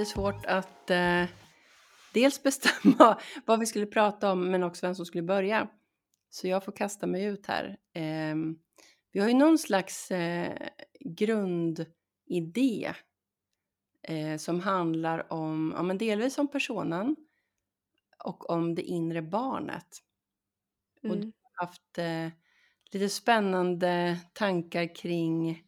[0.00, 1.24] Lite svårt att eh,
[2.14, 5.68] dels bestämma vad vi skulle prata om men också vem som skulle börja.
[6.30, 7.78] Så jag får kasta mig ut här.
[7.94, 8.36] Eh,
[9.12, 10.68] vi har ju någon slags eh,
[11.00, 12.94] grundidé
[14.02, 17.16] eh, som handlar om, ja, men delvis om personen
[18.24, 19.88] och om det inre barnet.
[21.02, 21.20] Och Mm.
[21.20, 22.28] du har haft eh,
[22.92, 25.64] lite spännande tankar kring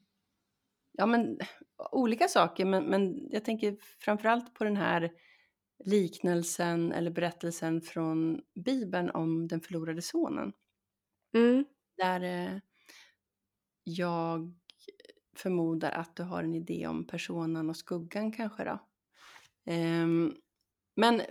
[0.93, 1.39] ja, men,
[1.93, 5.13] olika saker, men, men jag tänker framförallt på den här
[5.85, 10.53] liknelsen eller berättelsen från Bibeln om den förlorade sonen.
[11.35, 11.65] Mm.
[11.97, 12.59] Där eh,
[13.85, 14.55] jag
[15.37, 18.79] förmodar att du har en idé om personen och skuggan kanske då.
[19.67, 20.35] Ehm,
[20.97, 21.23] men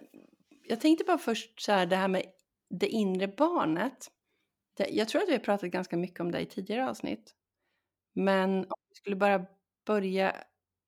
[0.64, 2.26] jag tänkte bara först så här det här med
[2.70, 4.12] det inre barnet.
[4.78, 7.36] Det, jag tror att vi har pratat ganska mycket om det i tidigare avsnitt.
[8.14, 9.46] Men om vi skulle bara
[9.86, 10.36] börja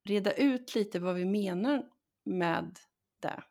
[0.05, 1.85] reda ut lite vad vi menar
[2.25, 2.79] med
[3.21, 3.43] det.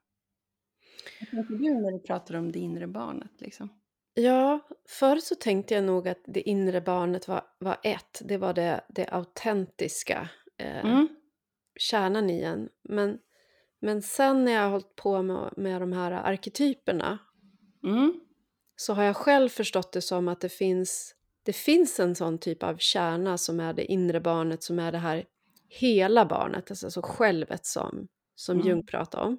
[1.20, 3.30] Vad tänker du när du pratar om det inre barnet?
[3.40, 3.68] Liksom?
[4.14, 8.22] Ja, förut så tänkte jag nog att det inre barnet var, var ett.
[8.24, 11.08] Det var det, det autentiska, eh, Mm.
[11.76, 12.68] kärnan i en.
[12.82, 13.18] Men,
[13.80, 17.18] men sen när jag har hållit på med, med de här arketyperna
[17.84, 18.20] Mm.
[18.76, 22.62] så har jag själv förstått det som att det finns, det finns en sån typ
[22.62, 25.24] av kärna som är det inre barnet, som är det här
[25.80, 28.68] hela barnet, alltså så självet som, som Mm.
[28.68, 29.38] Jung pratar om.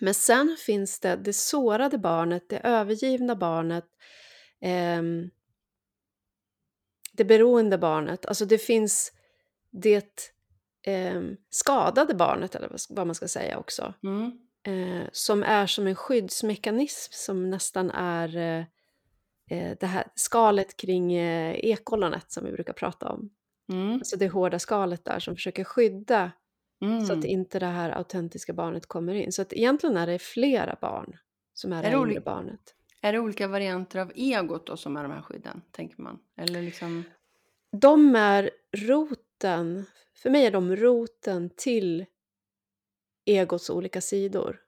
[0.00, 3.84] Men sen finns det det sårade barnet, det övergivna barnet,
[4.60, 5.30] ehm,
[7.12, 8.26] det beroende barnet.
[8.26, 9.12] Alltså det finns
[9.70, 10.30] det
[10.86, 13.94] ehm, skadade barnet, eller vad- vad man ska säga också.
[14.02, 14.32] Mm.
[14.64, 18.64] Eh, som är som en skyddsmekanism som nästan är eh,
[19.58, 23.30] eh, det här skalet kring eh, ekollonet som vi brukar prata om.
[23.68, 23.94] Mm.
[23.94, 26.32] Alltså det hårda skalet där som försöker skydda
[27.06, 27.26] så att Mm.
[27.26, 29.32] inte det här autentiska barnet kommer in.
[29.32, 31.16] Så att egentligen är det flera barn
[31.54, 32.74] som är, Är det inre barnet.
[33.00, 36.18] Är det olika varianter av egot då som är de här skydden, tänker man?
[36.36, 37.04] Eller liksom...
[37.72, 39.84] De är roten,
[40.14, 42.06] för mig är de roten till
[43.24, 44.60] egots olika sidor.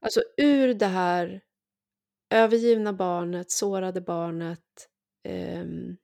[0.00, 1.40] Alltså ur det här
[2.30, 4.88] övergivna barnet, sårade barnet,
[5.24, 5.96] ehm,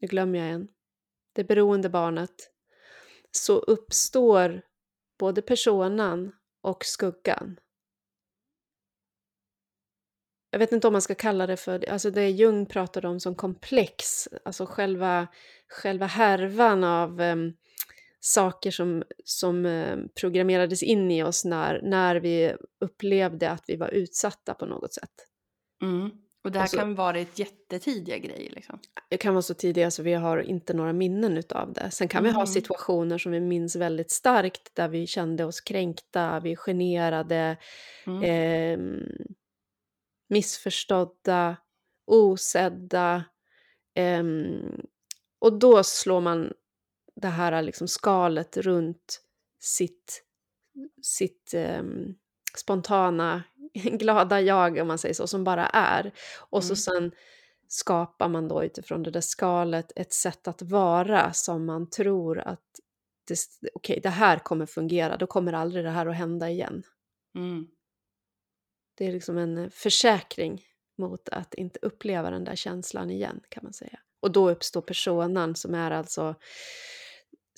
[0.00, 0.68] nu glömmer jag en,
[1.32, 2.50] det beroende barnet,
[3.30, 4.62] så uppstår
[5.18, 6.32] både personan
[6.62, 7.60] och skuggan.
[10.50, 13.34] Jag vet inte om man ska kalla det för, alltså det Jung pratade om som
[13.34, 15.28] komplex, alltså själva,
[15.68, 17.56] själva härvan av um,
[18.20, 23.88] saker som, som um, programmerades in i oss när, när vi upplevde att vi var
[23.88, 25.12] utsatta på något sätt.
[25.82, 26.10] Mm.
[26.44, 28.78] Och det här Och så- kan vara ett jättetidiga grejer liksom.
[29.08, 31.90] Det kan vara så tidiga så vi har inte några minnen utav det.
[31.90, 32.46] Sen kan vi ha Mm.
[32.46, 37.56] situationer som vi minns väldigt starkt där vi kände oss kränkta, vi generade,
[38.06, 38.22] Mm.
[38.22, 39.02] ehm,
[40.28, 41.56] missförstådda,
[42.06, 43.24] osedda.
[43.94, 44.80] ehm,
[45.38, 46.52] och då slår man
[47.14, 49.20] det här liksom skalet runt
[49.60, 50.24] sitt,
[51.02, 52.14] sitt ehm,
[52.56, 53.42] spontana,
[53.74, 56.12] glada jag, om man säger så, som bara är.
[56.50, 56.76] Och så Mm.
[56.76, 57.18] sen
[57.68, 62.64] skapar man då utifrån det där skalet ett sätt att vara som man tror att
[63.28, 63.38] det,
[63.74, 66.82] okej, det här kommer fungera, då kommer aldrig det här att hända igen.
[67.34, 67.66] Mm.
[68.94, 70.62] Det är liksom en eh, försäkring
[70.98, 73.98] mot att inte uppleva den där känslan igen kan man säga.
[74.20, 76.34] Och då uppstår personan som är alltså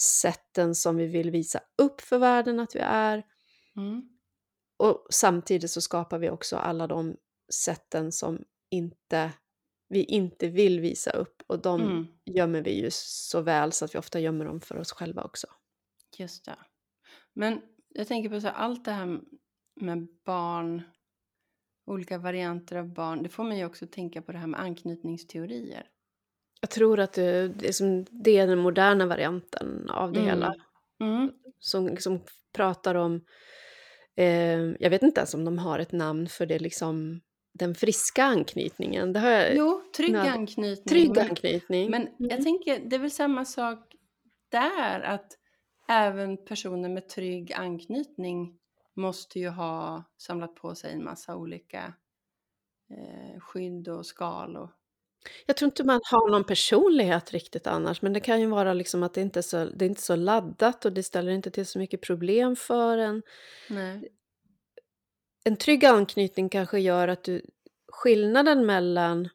[0.00, 3.22] sätten som vi vill visa upp för världen att vi är.
[3.76, 4.02] Mm.
[4.80, 7.16] Och samtidigt så skapar vi också alla de
[7.52, 9.32] sätten som inte,
[9.88, 11.42] vi inte vill visa upp.
[11.46, 12.06] Och de Mm.
[12.24, 15.46] gömmer vi ju så väl så att vi ofta gömmer dem för oss själva också.
[16.18, 16.56] Just det.
[17.34, 19.20] Men jag tänker på så här, allt det här
[19.80, 20.82] med barn,
[21.86, 25.86] olika varianter av barn, det får mig också tänka på det här med anknytningsteorier.
[26.60, 30.30] Jag tror att det, det, är, som, det är den moderna varianten av det Mm.
[30.30, 30.54] hela.
[31.00, 31.32] Mm.
[31.58, 32.20] som liksom
[32.52, 33.24] pratar om,
[34.20, 37.20] eh, jag vet inte ens om de har ett namn för det, liksom
[37.54, 39.12] den friska anknytningen.
[39.12, 40.84] Det har jag, Jo, trygg nöd- anknytning.
[40.88, 41.90] trygg men, anknytning.
[41.90, 42.44] men jag Mm.
[42.44, 43.94] tänker, det är väl samma sak
[44.48, 45.36] där, att
[45.88, 48.58] även personer med trygg anknytning
[48.96, 51.94] måste ju ha samlat på sig en massa olika
[52.90, 54.56] eh, skydd och skal.
[54.56, 54.70] Och,
[55.46, 59.02] Jag tror inte man har någon personlighet riktigt annars, men det kan ju vara liksom
[59.02, 61.66] att det inte är så, det är inte så laddat och det ställer inte till
[61.66, 63.22] så mycket problem för en.
[63.68, 64.12] nej.
[65.44, 67.42] En trygg anknytning kanske gör att du,
[67.92, 69.28] skillnaden mellan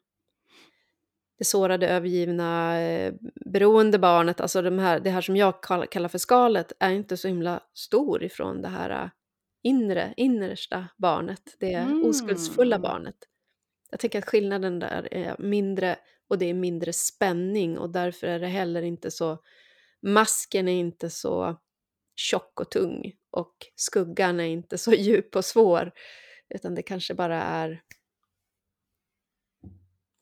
[1.38, 6.18] det sårade, övergivna, eh, beroende barnet, alltså de här, det här som jag kallar för
[6.18, 9.10] skalet, är inte så himla stor ifrån det här eh,
[9.62, 12.04] inre, innersta barnet, det mm.
[12.04, 13.16] oskuldsfulla barnet.
[13.90, 15.98] Jag tänker att skillnaden där är mindre
[16.28, 19.38] och det är mindre spänning och därför är det heller inte så,
[20.02, 21.60] masken är inte så
[22.14, 25.92] tjock och tung och skuggan är inte så djup och svår
[26.48, 27.82] utan det kanske bara är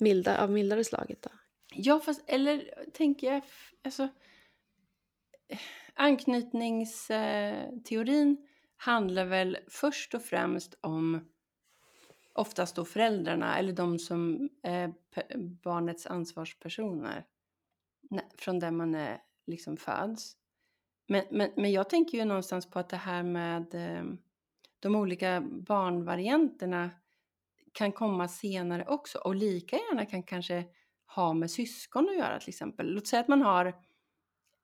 [0.00, 1.30] milda, av mildare slaget då.
[1.74, 3.42] Ja, fast eller tänker jag,
[3.84, 4.02] alltså
[5.48, 5.58] eh,
[5.94, 11.28] anknytningsteorin handlar väl först och främst om
[12.34, 14.94] oftast då föräldrarna eller de som är
[15.62, 17.24] barnets ansvarspersoner
[18.38, 20.36] från där man är, liksom föds.
[21.06, 24.18] Men, men, men jag tänker ju någonstans på att det här med ehm,
[24.80, 26.90] de olika barnvarianterna
[27.72, 30.64] kan komma senare också och lika gärna kan kanske
[31.06, 32.94] ha med syskon att göra till exempel.
[32.94, 33.74] Låt säga att man har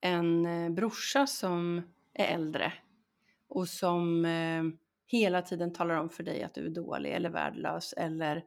[0.00, 1.82] en eh, brorsa som
[2.12, 2.72] är äldre
[3.48, 4.62] och som eh,
[5.10, 8.44] hela tiden talar om för dig att du är dålig eller värdelös eller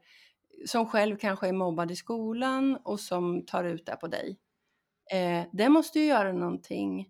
[0.65, 4.39] som själv kanske är mobbad i skolan och som tar ut det på dig.
[5.12, 7.10] Eh, det måste ju göra någonting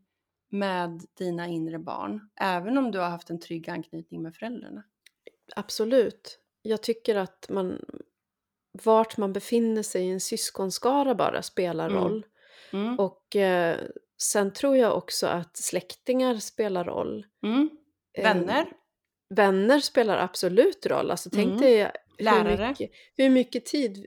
[0.50, 4.84] med dina inre barn, även om du har haft en trygg anknytning med föräldrarna.
[5.56, 6.40] Absolut.
[6.62, 7.80] Jag tycker att man,
[8.84, 12.04] vart man befinner sig i en syskonskara bara spelar mm.
[12.04, 12.26] roll.
[12.74, 13.00] Mm.
[13.00, 13.80] Och eh,
[14.18, 17.26] sen tror jag också att släktingar spelar roll.
[17.44, 17.70] Mm.
[18.22, 18.68] Vänner?
[19.36, 21.12] Vänner spelar absolut roll.
[21.12, 21.62] Alltså tänk mm.
[21.62, 21.92] dig.
[22.18, 24.06] Hur mycket, hur mycket tid...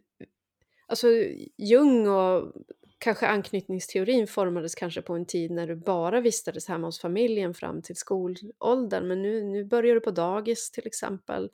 [0.88, 1.08] Alltså
[1.56, 2.52] Jung och
[2.98, 7.82] kanske anknytningsteorin formades kanske på en tid när du bara vistades hemma hos familjen fram
[7.82, 9.08] till skolåldern.
[9.08, 11.50] Men nu, nu börjar du på dagis till exempel.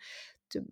[0.55, 0.67] Du,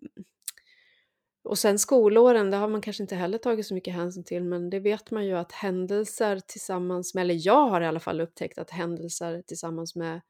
[1.45, 4.71] och sen skolåren, det har man kanske inte heller tagit så mycket hänsyn till, men
[4.71, 8.59] det vet man ju att händelser tillsammans med, eller jag har i alla fall upptäckt
[8.59, 10.21] att händelser tillsammans med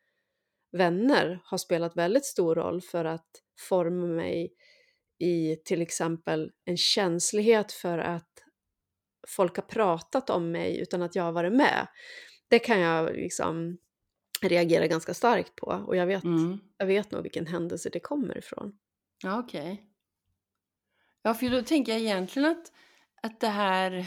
[0.72, 3.30] vänner har spelat väldigt stor roll för att
[3.68, 4.54] forma mig
[5.18, 8.44] i till exempel en känslighet för att
[9.28, 11.86] folk har pratat om mig utan att jag har varit med.
[12.48, 13.78] Det kan jag liksom
[14.42, 16.58] reagera ganska starkt på och jag vet, mm.
[16.76, 18.78] jag vet nog vilken händelse det kommer ifrån.
[19.22, 19.72] Ja, okej.
[19.72, 19.86] Okay.
[21.22, 22.72] Ja, för då tänker jag egentligen att,
[23.22, 24.06] att det här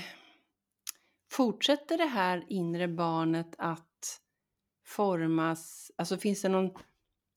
[1.31, 3.93] fortsätter det här inre barnet att
[4.94, 6.72] formas, alltså finns det någon,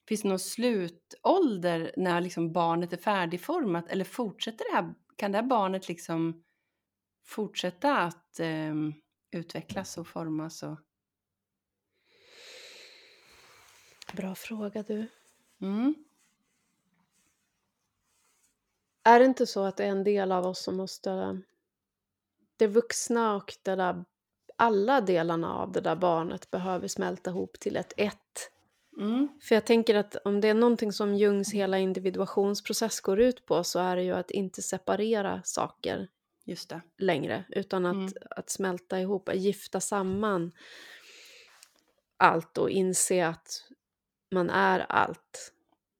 [0.08, 5.38] finns det någon slutålder när liksom barnet är färdigformat eller fortsätter det här, kan det
[5.38, 6.44] här barnet liksom
[7.24, 8.74] fortsätta att eh,
[9.30, 10.62] utvecklas och formas?
[10.62, 10.78] Och...
[14.12, 15.06] Bra fråga du.
[15.60, 15.94] Mm.
[19.02, 21.40] Är det inte så att det är en del av oss som måste...
[22.56, 24.04] Det vuxna och det där,
[24.56, 28.50] alla delarna av det där barnet behöver smälta ihop till ett ett.
[28.98, 29.28] Mm.
[29.42, 33.64] För jag tänker att om det är någonting som Jungs hela individuationsprocess går ut på
[33.64, 36.08] så är det ju att inte separera saker
[36.44, 36.80] Just det.
[36.98, 37.44] längre.
[37.48, 38.12] Utan att, mm.
[38.30, 40.52] att smälta ihop, att gifta samman
[42.16, 43.64] allt och inse att
[44.34, 45.52] man är allt.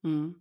[0.05, 0.35] Mm.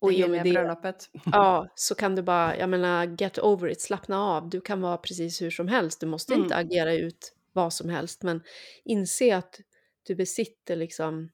[0.00, 1.10] Och i och med det, bröllopet.
[1.32, 4.48] ja, så kan du bara, jag menar, get over it, slappna av.
[4.48, 6.00] Du kan vara precis hur som helst.
[6.00, 6.44] Du måste mm.
[6.44, 8.42] inte agera ut vad som helst, men
[8.84, 9.60] inse att
[10.02, 11.30] du besitter liksom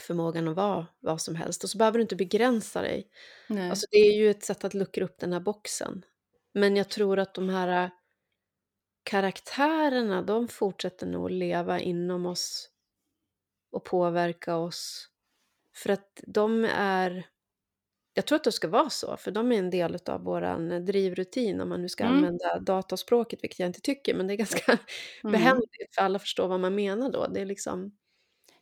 [0.00, 1.64] förmågan att vara vad som helst.
[1.64, 3.10] Och så behöver du inte begränsa dig.
[3.48, 3.70] Nej.
[3.70, 6.04] Alltså, det är ju ett sätt att luckra upp den här boxen.
[6.52, 7.90] Men jag tror att de här
[9.02, 12.70] karaktärerna, de fortsätter nog leva inom oss
[13.70, 15.08] och påverka oss.
[15.74, 17.26] För att de är
[18.18, 21.60] jag tror att det ska vara så, för de är en del av vår drivrutin
[21.60, 22.16] om man nu ska mm.
[22.16, 25.32] använda dataspråket, vilket jag inte tycker, men det är ganska mm.
[25.32, 27.26] behändigt för alla förstår vad man menar då.
[27.26, 27.96] Det är liksom...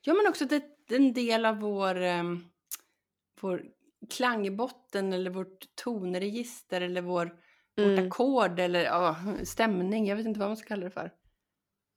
[0.01, 2.45] Ja, men också det är en del av vår, um,
[3.41, 3.63] vår
[4.11, 7.35] klangbotten eller vårt tonregister eller vår,
[7.79, 7.91] mm.
[7.91, 10.07] vårt ackord eller ja, stämning.
[10.07, 11.11] Jag vet inte vad man ska kalla det för.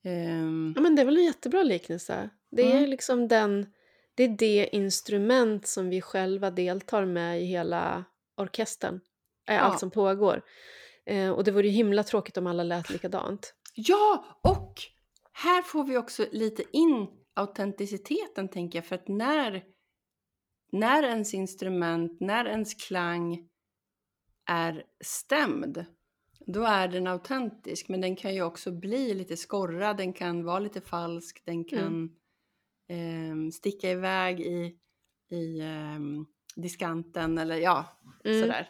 [0.06, 0.74] Um...
[0.76, 2.30] Ja, men det är väl en jättebra liknelse.
[2.52, 2.90] Det är mm.
[2.90, 3.74] liksom den
[4.20, 8.06] det är det instrument som vi själva deltar med i hela
[8.38, 9.00] orkestern.
[9.50, 9.62] Äh, ja.
[9.62, 10.42] Allt som pågår.
[11.06, 13.54] Eh, och det vore ju himla tråkigt om alla lät likadant.
[13.74, 14.82] Ja, och
[15.34, 18.86] här får vi också lite in autenticiteten tänker jag.
[18.86, 19.64] För att när,
[20.72, 23.50] när ens instrument, när ens klang
[24.46, 25.86] är stämd,
[26.40, 27.90] då är den autentisk.
[27.90, 31.80] Men den kan ju också bli lite skorrad, den kan vara lite falsk, den kan
[31.80, 32.19] mm
[32.90, 34.76] eh, sticka iväg i,
[35.30, 36.00] i eh,
[36.56, 37.86] diskanten eller ja,
[38.26, 38.42] mm.
[38.42, 38.70] sådär.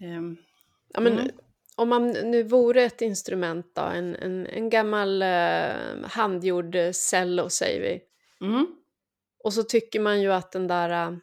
[0.00, 0.36] Um,
[0.88, 1.30] ja, men, mm.
[1.76, 7.80] om man nu vore ett instrument då, en, en, en gammal eh, handgjord cello säger
[7.80, 8.00] vi.
[8.46, 8.66] Mm.
[9.44, 11.16] Och så tycker man ju att den där, eh,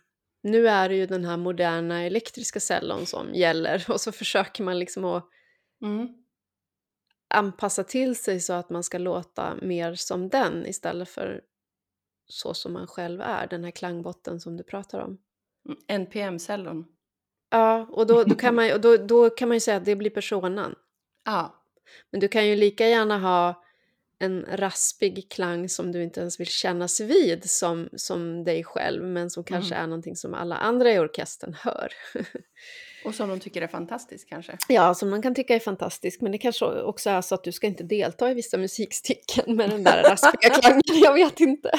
[0.44, 4.80] nu är det ju den här moderna elektriska cellon som gäller och så försöker man
[4.80, 5.30] liksom att
[5.82, 6.08] Mm.
[7.28, 11.42] anpassa till sig så att man ska låta mer som den istället för
[12.28, 15.18] så som man själv är, den här klangbotten som du pratar om.
[15.66, 15.80] Mm.
[15.88, 16.86] NPM-cellon.
[17.50, 20.10] Ja, och då, då, kan man, då, då kan man ju säga att det blir
[20.10, 20.76] personan.
[21.26, 21.64] Ja.
[22.12, 23.64] Men du kan ju lika gärna ha
[24.20, 29.30] en raspig klang som du inte ens vill kännas vid som, som dig själv men
[29.30, 31.94] som kanske är någonting som alla andra i orkestern hör.
[33.06, 34.58] Och som de tycker är fantastiskt kanske.
[34.68, 37.52] ja, som man kan tycka är fantastisk men det kanske också är så att du
[37.52, 40.82] ska inte delta i vissa musikstycken med den där raspiga klangen.
[41.04, 41.72] Jag vet inte.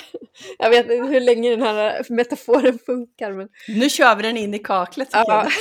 [0.58, 3.48] Jag vet inte hur länge den här metaforen funkar men...
[3.68, 5.48] Nu kör vi den in i kaklet Ja.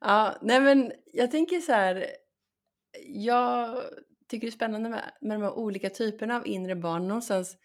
[0.00, 2.06] Ja, nej men jag tänker så här.
[3.06, 3.82] Jag
[4.30, 7.08] tycker det är spännande med, med de här olika typerna av inre barn.
[7.08, 7.56] Någonstans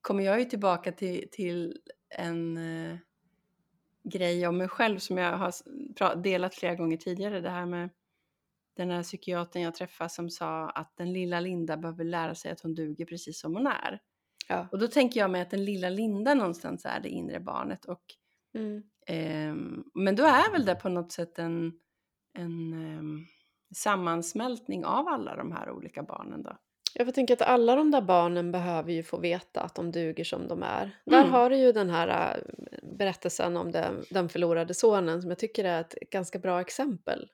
[0.00, 1.76] kommer jag ju tillbaka till, till
[2.18, 2.98] en eh,
[4.10, 7.40] grej om mig själv som jag har delat flera gånger tidigare.
[7.40, 7.90] Det här med
[8.76, 12.60] den här psykiatern jag träffade som sa att den lilla Linda behöver lära sig att
[12.60, 14.00] hon duger precis som hon är.
[14.48, 14.68] ja.
[14.72, 17.84] Och då tänker jag mig att den lilla Linda någonstans är det inre barnet.
[17.84, 18.02] Och
[18.54, 18.82] Mm.
[19.06, 21.72] Ehm, men då är väl det på något sätt en,
[22.38, 23.26] en ehm,
[23.74, 26.56] sammansmältning av alla de här olika barnen då.
[26.94, 30.48] Jag tänker att alla de där barnen behöver ju få veta att de duger som
[30.48, 30.90] de är.
[31.06, 31.30] Där Mm.
[31.32, 32.42] har du ju den här
[32.96, 37.30] berättelsen om den, den förlorade sonen som jag tycker är ett ganska bra exempel.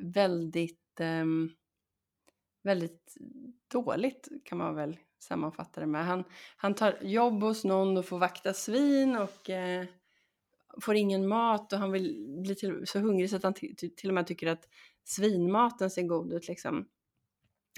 [0.01, 1.51] väldigt, ehm,
[2.63, 3.15] väldigt
[3.73, 6.07] dåligt kan man väl sammanfatta det med.
[6.07, 6.25] Han,
[6.57, 9.87] han tar jobb hos någon och får vakta svin och eh,
[10.81, 14.15] får ingen mat och han vill bli till, så hungrig så att han till, och
[14.15, 14.69] med tycker att
[15.05, 16.89] svinmaten ser god ut liksom.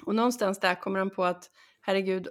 [0.07, 2.28] Och någonstans där kommer han på att herregud,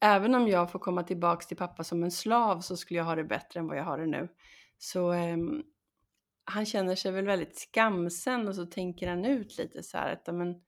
[0.00, 3.14] även om jag får komma tillbaks till pappa som en slav så skulle jag ha
[3.14, 4.28] det bättre än vad jag har det nu.
[4.78, 5.36] Så eh,
[6.44, 10.34] han känner sig väl väldigt skamsen och så tänker han ut lite så här att
[10.34, 10.62] men,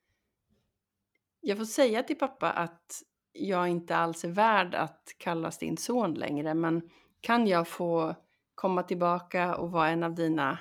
[1.41, 6.15] jag får säga till pappa att jag inte alls är värd att kallas din son
[6.15, 8.15] längre men kan jag få
[8.55, 10.59] komma tillbaka och vara en av dina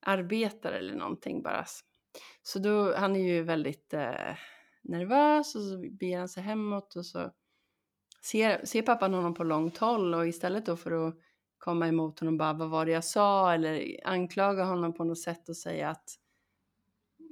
[0.00, 1.64] arbetare eller någonting bara.
[2.42, 4.36] Så då, han är ju väldigt eh,
[4.82, 7.30] nervös och så beger han sig hemåt och så
[8.24, 11.14] ser, ser pappan honom på långt håll och istället då för att
[11.58, 15.48] komma emot honom bara vad var det jag sa eller anklaga honom på något sätt
[15.48, 16.14] och säga att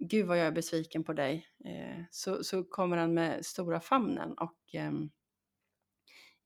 [0.08, 4.32] gud vad jag är besviken på dig eh, så, så kommer han med stora famnen
[4.32, 4.92] och eh,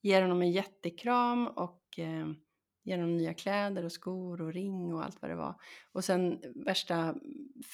[0.02, 2.28] ger honom en jättekram och eh,
[2.82, 5.54] ger honom nya kläder och skor och ring och allt vad det var.
[5.92, 7.14] Och sen värsta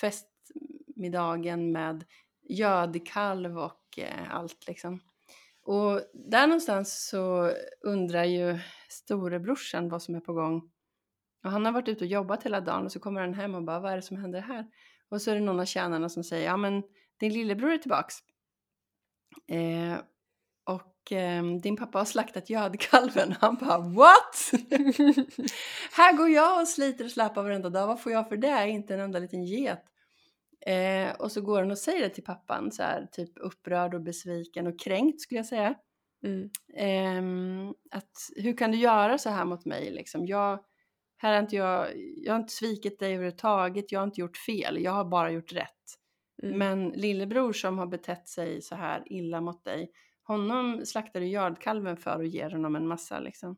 [0.00, 2.04] festmiddagen med
[2.48, 5.00] gödkalv och eh, allt liksom.
[5.62, 10.70] Och där någonstans så undrar ju storebrorsan vad som är på gång.
[11.44, 13.62] Och han har varit ute och jobbat hela dagen och så kommer han hem och
[13.62, 14.66] bara vad är det som händer här?
[15.10, 16.82] Och så är det någon av tjänarna som säger ja men
[17.20, 18.14] din lillebror är tillbaks.
[19.48, 19.98] Eh,
[20.64, 23.34] och eh, din pappa har slaktat gödkalven.
[23.40, 24.50] Han bara what?
[25.92, 27.86] här går jag och sliter och släpar varenda dag.
[27.86, 28.68] Vad får jag för det?
[28.68, 29.84] Inte en enda liten get.
[30.66, 34.00] Eh, och så går han och säger det till pappan så här typ upprörd och
[34.00, 35.74] besviken och kränkt skulle jag säga.
[36.24, 36.50] Mm.
[36.74, 40.26] Ehm, att hur kan du göra så här mot mig liksom?
[40.26, 40.58] Jag,
[41.16, 44.82] Här har inte jag, jag har inte svikit dig överhuvudtaget, jag har inte gjort fel,
[44.82, 45.70] jag har bara gjort rätt.
[46.42, 46.58] Mm.
[46.58, 49.90] Men lillebror som har betett sig så här illa mot dig,
[50.22, 53.56] honom slaktar du gördkalven för och ger honom en massa liksom.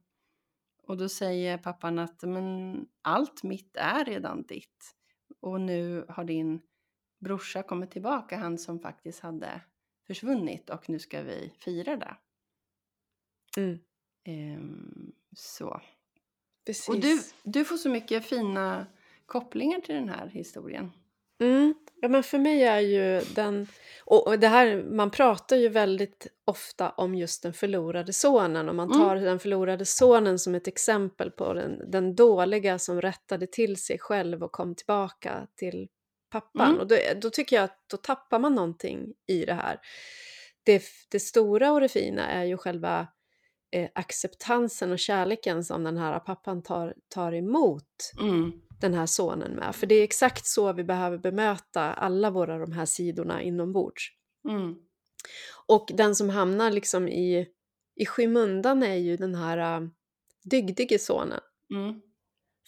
[0.83, 4.95] Och då säger pappan att men allt mitt är redan ditt.
[5.41, 6.61] Och nu har din
[7.19, 9.61] brorsa kommit tillbaka, han som faktiskt hade
[10.07, 12.17] försvunnit och nu ska vi fira det.
[13.57, 13.79] Mm.
[14.25, 15.81] Ehm, så.
[16.69, 16.89] Precis.
[16.89, 18.87] Och du, du får så mycket fina
[19.27, 20.93] kopplingar till den här historien.
[21.41, 21.75] Mm.
[22.01, 23.67] Ja, men för mig är ju den...
[24.05, 28.93] Och det här, man pratar ju väldigt ofta om just den förlorade sonen och man
[28.93, 28.99] Mm.
[28.99, 33.99] tar den förlorade sonen som ett exempel på den, den dåliga som rättade till sig
[33.99, 35.89] själv och kom tillbaka till
[36.31, 36.69] pappan.
[36.69, 36.81] Mm.
[36.81, 39.79] Och då, då tycker jag att då tappar man någonting i det här.
[40.63, 43.07] Det, det stora och det fina är ju själva
[43.71, 48.53] eh, acceptansen och kärleken som den här pappan tar, tar emot Mm.
[48.81, 49.75] den här sonen med.
[49.75, 54.11] För det är exakt så vi behöver bemöta alla våra de här sidorna inombords.
[54.49, 54.75] Mm.
[55.67, 57.47] Och den som hamnar liksom i,
[57.97, 59.89] i skymundan är ju den här uh,
[60.45, 61.41] dygdige sonen.
[61.75, 62.01] Mm.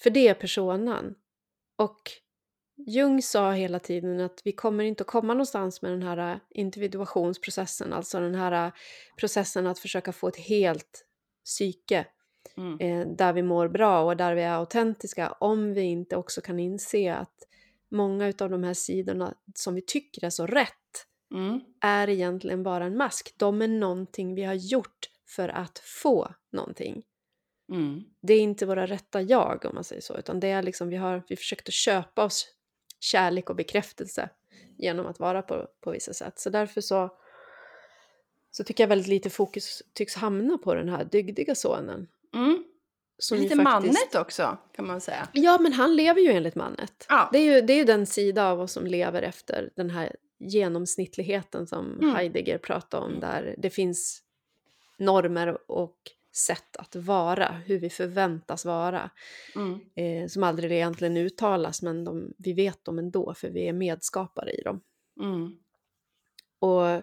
[0.03, 1.15] För det är personan.
[1.79, 2.01] Och
[2.87, 6.39] Jung sa hela tiden att vi kommer inte att komma någonstans med den här äh,
[6.51, 8.73] individuationsprocessen, alltså den här äh,
[9.17, 11.07] processen att försöka få ett helt
[11.45, 12.07] psyke
[12.57, 12.81] Mm.
[12.81, 16.59] eh, där vi mår bra och där vi är autentiska om vi inte också kan
[16.59, 17.35] inse att
[17.91, 21.61] många av de här sidorna som vi tycker är så rätt Mm.
[21.81, 23.35] är egentligen bara en mask.
[23.37, 27.03] De är någonting vi har gjort för att få någonting.
[27.73, 28.05] Mm.
[28.23, 30.97] Det är inte våra rätta jag om man säger så, utan det är liksom vi
[30.97, 32.47] har vi försökt att köpa oss
[33.01, 34.29] kärlek och bekräftelse
[34.79, 36.39] genom att vara på, på vissa sätt.
[36.39, 37.11] Så därför så,
[38.51, 42.09] så tycker jag väldigt lite fokus tycks hamna på den här dygdiga sonen.
[42.35, 42.65] Mm.
[43.19, 45.29] Som Lite faktiskt- mannet också kan man säga.
[45.33, 47.07] Ja, men han lever ju enligt mannet.
[47.09, 47.29] Ja.
[47.33, 50.17] Det, är ju, det är ju den sida av oss som lever efter den här
[50.39, 52.15] genomsnittligheten som Mm.
[52.15, 54.23] Heidegger pratar om, där det finns
[54.99, 55.97] normer och
[56.33, 59.11] sätt att vara, hur vi förväntas vara,
[59.57, 59.81] Mm.
[59.95, 64.51] eh, som aldrig egentligen uttalas, men de, vi vet dem ändå, för vi är medskapare
[64.51, 64.81] i dem.
[65.21, 65.57] Mm.
[66.59, 67.03] Och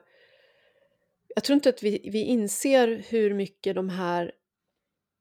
[1.35, 4.31] jag tror inte att vi, vi inser hur mycket de här...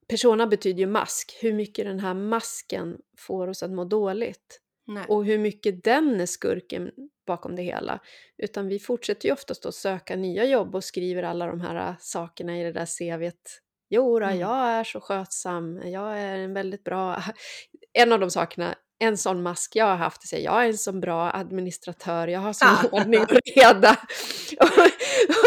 [0.09, 4.61] Persona betyder ju mask, hur mycket den här masken får oss att må dåligt.
[4.87, 5.05] Nej.
[5.09, 6.91] Och hur mycket den är skurken
[7.27, 8.01] bakom det hela.
[8.37, 11.95] Utan vi fortsätter ju oftast att söka nya jobb och skriver alla de här äh,
[12.01, 13.63] sakerna i det där CVt.
[13.91, 14.39] Jo, då, Mm.
[14.39, 17.23] jag är så skötsam, jag är en väldigt bra...
[17.99, 21.01] En av de sakerna, en sån mask jag har haft, är jag är en sån
[21.01, 22.89] bra administratör, jag har sån Ah.
[23.01, 23.91] ordning och reda.
[24.61, 24.79] och,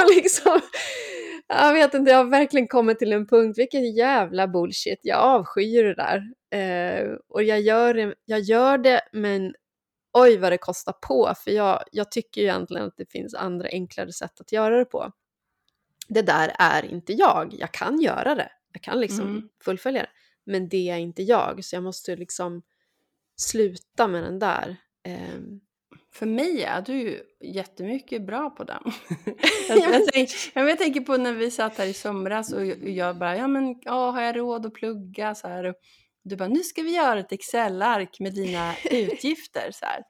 [0.04, 0.60] och liksom,
[1.48, 5.84] jag vet inte, jag har verkligen kommit till en punkt, vilken jävla bullshit, jag avskyr
[5.84, 6.22] det där.
[6.60, 9.54] Eh, och jag gör, det, jag gör det, men
[10.18, 13.68] oj vad det kostar på, för jag, jag tycker ju egentligen att det finns andra
[13.72, 15.12] enklare sätt att göra det på.
[16.10, 19.50] Det där är inte jag, jag kan göra det, jag kan liksom Mm.
[19.64, 20.10] fullfölja det,
[20.52, 22.62] men det är inte jag, så jag måste liksom
[23.36, 24.76] sluta med den där.
[25.04, 25.60] Ehm,
[26.14, 28.84] För mig är du ju jättemycket bra på den.
[29.70, 32.66] jag, jag, tänk, ja, men jag tänker på när vi satt här i somras och
[32.66, 35.64] jag, och jag bara, ja men ja, har jag råd att plugga så här?
[35.64, 35.76] Och
[36.24, 40.04] du bara, nu ska vi göra ett Excel-ark med dina utgifter så här.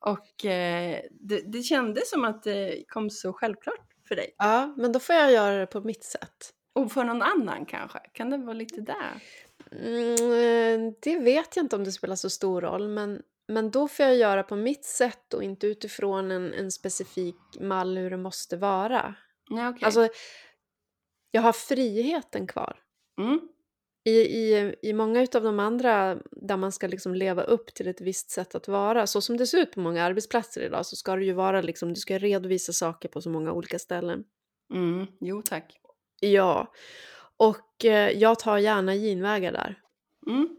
[0.00, 4.34] Och eh, det, det kändes som att det kom så självklart för dig.
[4.38, 6.50] ja, men då får jag göra det på mitt sätt.
[6.72, 7.98] Och för någon annan kanske?
[7.98, 9.22] Kan det vara lite där?
[9.72, 14.06] Mm, det vet jag inte om det spelar så stor roll, men, men då får
[14.06, 18.56] jag göra på mitt sätt och inte utifrån en, en specifik mall hur det måste
[18.56, 19.14] vara.
[19.50, 19.84] Ja, okej.
[19.84, 20.08] Alltså,
[21.30, 22.76] jag har friheten kvar.
[23.20, 23.40] mm.
[24.04, 28.00] I, i, I många av de andra där man ska liksom leva upp till ett
[28.00, 31.16] visst sätt att vara, så som det ser ut på många arbetsplatser idag, så ska
[31.16, 34.24] det ju vara liksom, du ska redovisa saker på så många olika ställen.
[34.74, 35.06] Mm.
[35.20, 35.80] Jo tack.
[36.20, 36.72] Ja,
[37.36, 39.78] och eh, jag tar gärna genvägar där.
[40.26, 40.56] Mm.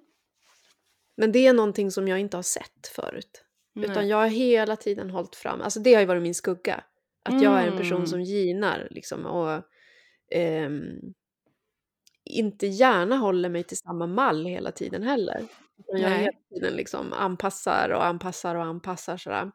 [1.18, 3.44] Men det är någonting som jag inte har sett förut.
[3.80, 4.08] Utan Nej.
[4.08, 6.84] jag har hela tiden hållit fram, alltså det har ju varit min skugga.
[7.24, 8.08] Att jag är en person Mm.
[8.08, 9.62] som ginar liksom och
[10.32, 10.84] ehm,
[12.26, 15.46] inte gärna håller mig till samma mall hela tiden heller.
[15.88, 16.20] Jag Nej.
[16.20, 19.52] hela tiden liksom anpassar och anpassar och anpassar sådär.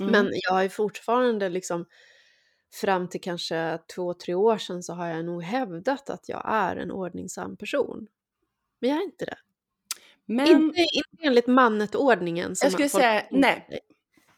[0.00, 0.12] Mm.
[0.12, 1.86] Men jag ju fortfarande liksom
[2.74, 6.76] fram till kanske två, tre år sedan så har jag nog hävdat att jag är
[6.76, 8.06] en ordningsam person.
[8.80, 9.38] Men jag är inte det.
[10.26, 12.56] Men Inte, inte enligt mannet-ordningen.
[12.56, 13.80] som jag skulle folk säga, nej,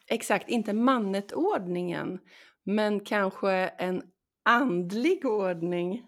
[0.07, 2.19] exakt, inte mannet-ordningen,
[2.63, 4.03] men kanske en
[4.43, 6.05] andlig ordning.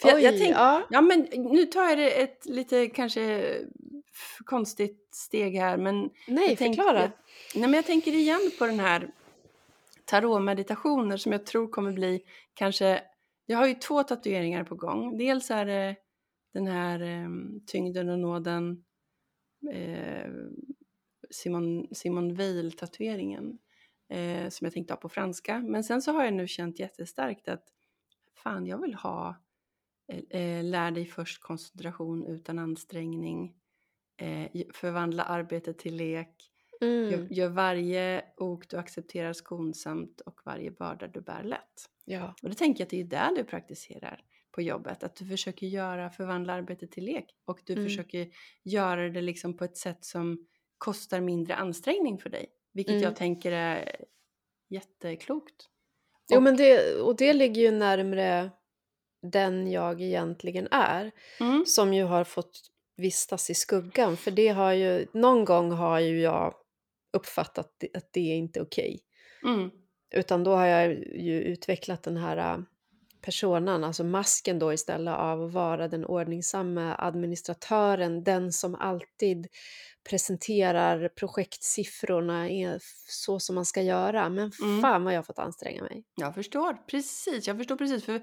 [0.00, 0.86] För jag, jag Oj, tänk, ja.
[0.90, 3.54] ja men nu tar jag det ett lite kanske
[4.44, 7.00] konstigt steg här men Nej, jag förklara.
[7.54, 9.10] Nej, men jag tänker igen på den här
[10.04, 12.20] tarotmeditationer som jag tror kommer bli
[12.54, 13.02] kanske...
[13.46, 15.18] Jag har ju två tatueringar på gång.
[15.18, 15.96] Dels är det
[16.52, 17.28] den här eh,
[17.66, 18.84] tyngden och nåden
[19.72, 20.30] eh,
[21.30, 23.58] Simon, Simon Weil-tatueringen
[24.08, 25.58] eh, som jag tänkte ha på franska.
[25.58, 27.64] Men sen så har jag nu känt jättestarkt att
[28.34, 29.36] fan, jag vill ha
[30.62, 33.54] lär dig först koncentration utan ansträngning,
[34.20, 37.26] eh, förvandla arbetet till lek, Gör, Mm.
[37.30, 41.90] gör varje ok du accepterar skonsamt och varje börda du bär lätt.
[42.04, 42.34] Ja.
[42.42, 45.02] Och det tänker jag att det är där du praktiserar på jobbet.
[45.04, 47.34] Att du försöker göra, förvandla arbetet till lek.
[47.44, 47.84] Och du Mm.
[47.84, 48.28] försöker
[48.64, 50.46] göra det liksom på ett sätt som
[50.78, 52.46] kostar mindre ansträngning för dig.
[52.72, 53.02] Vilket Mm.
[53.02, 54.04] jag tänker är
[54.68, 55.68] jätteklokt.
[56.30, 58.50] Jo, Och- men det, och det ligger ju närmre
[59.22, 61.10] den jag egentligen är.
[61.40, 61.64] Mm.
[61.66, 62.60] Som ju har fått
[62.96, 64.16] vistas i skuggan.
[64.16, 66.54] För det har ju, någon gång har ju jag
[67.12, 69.00] uppfattat att det är inte okej.
[69.44, 69.70] Mm.
[70.14, 72.58] Utan då har jag ju utvecklat den här äh,
[73.22, 79.46] personan, alltså masken då istället av att vara den ordningsamma administratören, den som alltid
[80.10, 82.78] presenterar projektsiffrorna är
[83.08, 84.28] så som man ska göra.
[84.28, 84.80] Men Mm.
[84.82, 86.04] fan vad jag har fått anstränga mig.
[86.14, 88.04] Jag förstår precis, jag förstår precis.
[88.04, 88.22] För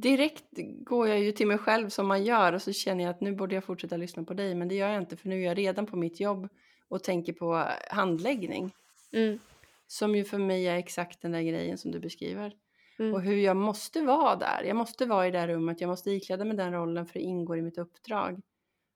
[0.00, 0.44] direkt
[0.84, 3.32] går jag ju till mig själv som man gör och så känner jag att nu
[3.32, 4.54] borde jag fortsätta lyssna på dig.
[4.54, 6.48] Men det gör jag inte för nu är jag redan på mitt jobb
[6.88, 8.70] och tänker på handläggning.
[9.12, 9.38] Mm.
[9.86, 12.54] Som ju för mig är exakt den där grejen som du beskriver.
[12.98, 13.14] Mm.
[13.14, 14.62] Och hur jag måste vara där.
[14.64, 17.24] Jag måste vara i det här rummet, jag måste ikläda mig den rollen för det
[17.24, 18.40] ingår i mitt uppdrag.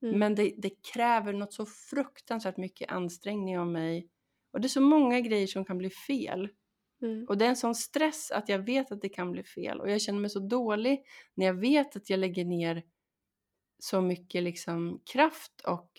[0.02, 0.18] Mm.
[0.18, 4.08] Men det, det kräver något så fruktansvärt mycket ansträngning av mig.
[4.52, 6.48] Och det är så många grejer som kan bli fel.
[7.02, 7.24] Mm.
[7.28, 9.80] Och det är en sån stress att jag vet att det kan bli fel.
[9.80, 11.02] Och jag känner mig så dålig
[11.34, 12.82] när jag vet att jag lägger ner
[13.78, 15.90] så mycket liksom kraft och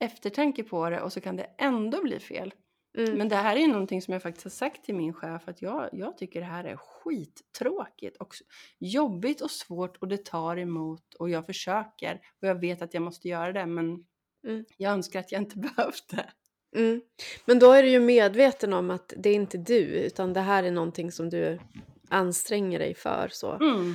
[0.00, 2.54] eftertanke på det och så kan det ändå bli fel.
[2.98, 3.18] Mm.
[3.18, 5.62] Men det här är ju någonting som jag faktiskt har sagt till min chef att
[5.62, 8.34] jag, jag tycker det här är skittråkigt och
[8.78, 13.02] jobbigt och svårt och det tar emot och jag försöker och jag vet att jag
[13.02, 14.04] måste göra det men
[14.44, 14.64] Mm.
[14.76, 16.30] jag önskar att jag inte behövt det.
[16.76, 17.00] Mm.
[17.44, 20.62] Men då är du ju medveten om att det är inte du, utan det här
[20.62, 21.60] är någonting som du
[22.08, 23.28] anstränger dig för.
[23.32, 23.52] Så.
[23.52, 23.94] Mm.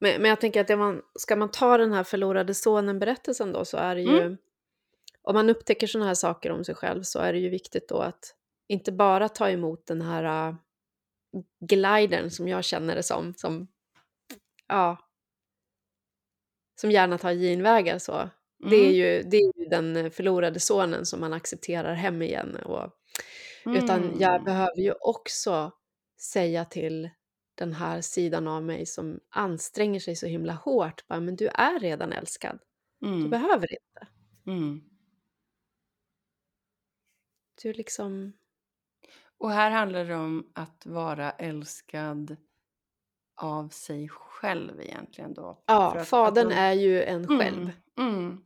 [0.00, 3.76] Men, men jag tänker att man, ska man ta den här förlorade sonen-berättelsen då så
[3.76, 4.36] är det ju...
[5.22, 7.98] Om man upptäcker sådana här saker om sig själv så är det ju viktigt då
[7.98, 8.34] att
[8.68, 10.54] inte bara ta emot den här uh,
[11.60, 13.68] glidern som jag känner det som, som
[14.66, 14.96] ja,
[16.80, 18.30] som gärna tar genvägar så.
[18.58, 18.94] Det, är Mm.
[18.94, 22.56] ju, det är ju den förlorade sonen som man accepterar hem igen.
[22.56, 22.94] Och,
[23.64, 24.44] Utan jag Mm.
[24.44, 25.72] behöver ju också
[26.20, 27.10] säga till
[27.54, 31.80] den här sidan av mig som anstränger sig så himla hårt, bara, men du är
[31.80, 32.58] redan älskad.
[33.00, 33.30] Du Mm.
[33.30, 34.06] behöver inte.
[34.46, 34.80] Mm.
[37.62, 38.32] Du liksom...
[39.38, 42.36] Och här handlar det om att vara älskad
[43.36, 45.62] av sig själv egentligen då.
[45.66, 47.70] Ja, att- att fadern då- är ju en själv.
[47.98, 48.44] Mm, mm.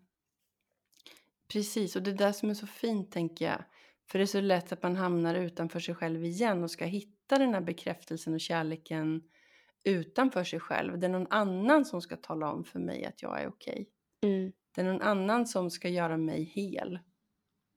[1.53, 3.65] Precis, och det är det som är så fint tänker jag.
[4.11, 7.39] För det är så lätt att man hamnar utanför sig själv igen och ska hitta
[7.39, 9.23] den här bekräftelsen och kärleken
[9.85, 10.99] utanför sig själv.
[10.99, 13.89] Det är någon annan som ska tala om för mig att jag är okej.
[14.23, 16.99] Mm, Det är någon annan som ska göra mig hel.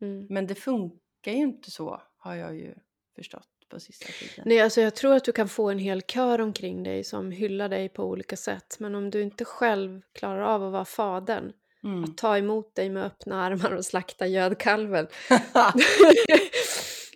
[0.01, 0.27] mm.
[0.29, 2.75] Men det funkar ju inte så, har jag ju
[3.15, 4.43] förstått på sista tiden.
[4.47, 7.69] Nej, alltså jag tror att du kan få en hel kör omkring dig som hyllar
[7.69, 8.77] dig på olika sätt.
[8.79, 11.53] Men om du inte själv klarar av att vara fadern,
[11.85, 12.03] Mm.
[12.03, 15.07] att ta emot dig med öppna armar och slakta gödkalven.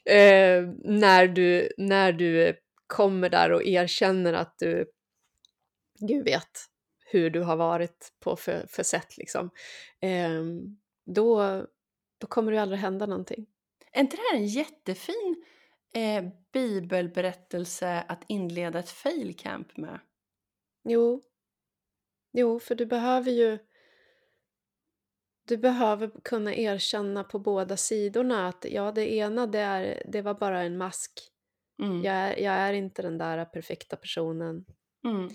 [0.05, 4.85] eh, när, du, när du kommer där och erkänner att du,
[5.99, 6.65] Gud vet
[7.05, 9.49] hur du har varit på för, för sätt liksom.
[10.01, 10.43] Eh,
[11.05, 11.65] då,
[12.17, 13.45] då kommer det aldrig hända någonting.
[13.91, 15.45] Är inte det här en jättefin
[15.93, 19.99] eh, bibelberättelse att inleda ett fail camp med?
[20.83, 21.23] Jo.
[22.31, 23.59] Jo, för du behöver ju...
[25.49, 30.33] Du behöver kunna erkänna på båda sidorna att ja, det ena det, är, det var
[30.33, 31.11] bara en mask.
[31.81, 32.03] Mm.
[32.03, 34.65] Jag är, jag är inte den där perfekta personen.
[35.07, 35.29] Mm.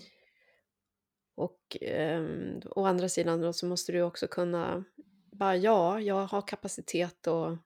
[1.37, 4.83] Och ehm, å andra sidan då så måste du också kunna
[5.31, 7.59] bara ja, jag har kapacitet att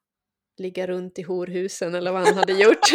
[0.58, 2.92] ligga runt i horhusen eller vad han hade gjort.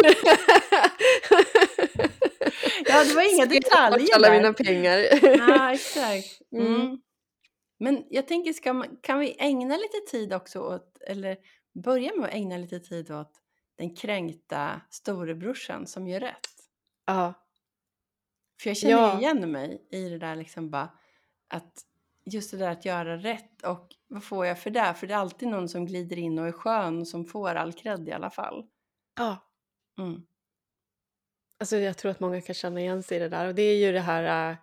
[2.87, 4.37] Ja, det var inga detaljer alla där.
[4.37, 4.99] mina pengar.
[5.49, 6.41] Ja, exakt.
[6.53, 6.99] Mm.
[7.79, 11.37] Men jag tänker, ska man, kan vi ägna lite tid också åt, eller
[11.73, 13.41] börja med att ägna lite tid åt
[13.77, 16.49] den kränkta storebrorsan som gör rätt?
[17.07, 17.35] ja.
[18.63, 19.19] För jag känner Ja.
[19.19, 20.99] igen mig i det där liksom bara
[21.49, 21.85] att
[22.25, 24.95] just det där att göra rätt och vad får jag för det?
[24.95, 27.73] För det är alltid någon som glider in och är skön och som får all
[27.73, 28.67] cred i alla fall.
[29.17, 29.37] Ja.
[29.99, 30.23] Mm.
[31.61, 33.47] Alltså jag tror att många kan känna igen sig i det där.
[33.49, 34.57] Och det är ju det här...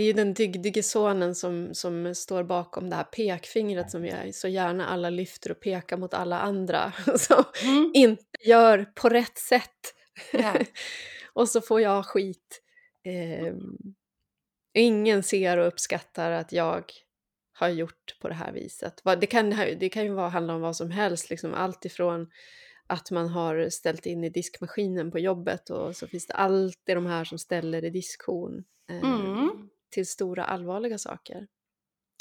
[0.00, 4.34] Det är ju den dygdige sonen som, som står bakom det här pekfingret som jag
[4.34, 6.92] så gärna alla lyfter och pekar mot alla andra.
[7.18, 7.90] Som Mm.
[7.94, 9.94] inte gör på rätt sätt.
[11.32, 12.62] Och så får jag skit.
[13.04, 13.76] Ehm,
[14.74, 16.84] ingen ser och uppskattar att jag
[17.52, 19.02] har gjort på det här viset.
[19.20, 22.30] Det kan, det kan ju vara, handla om vad som helst, liksom allt ifrån
[22.86, 27.06] att man har ställt in i diskmaskinen på jobbet och så finns det alltid de
[27.06, 28.64] här som ställer i diskhon.
[28.90, 29.69] ehm, Mm.
[29.90, 31.46] Till stora allvarliga saker.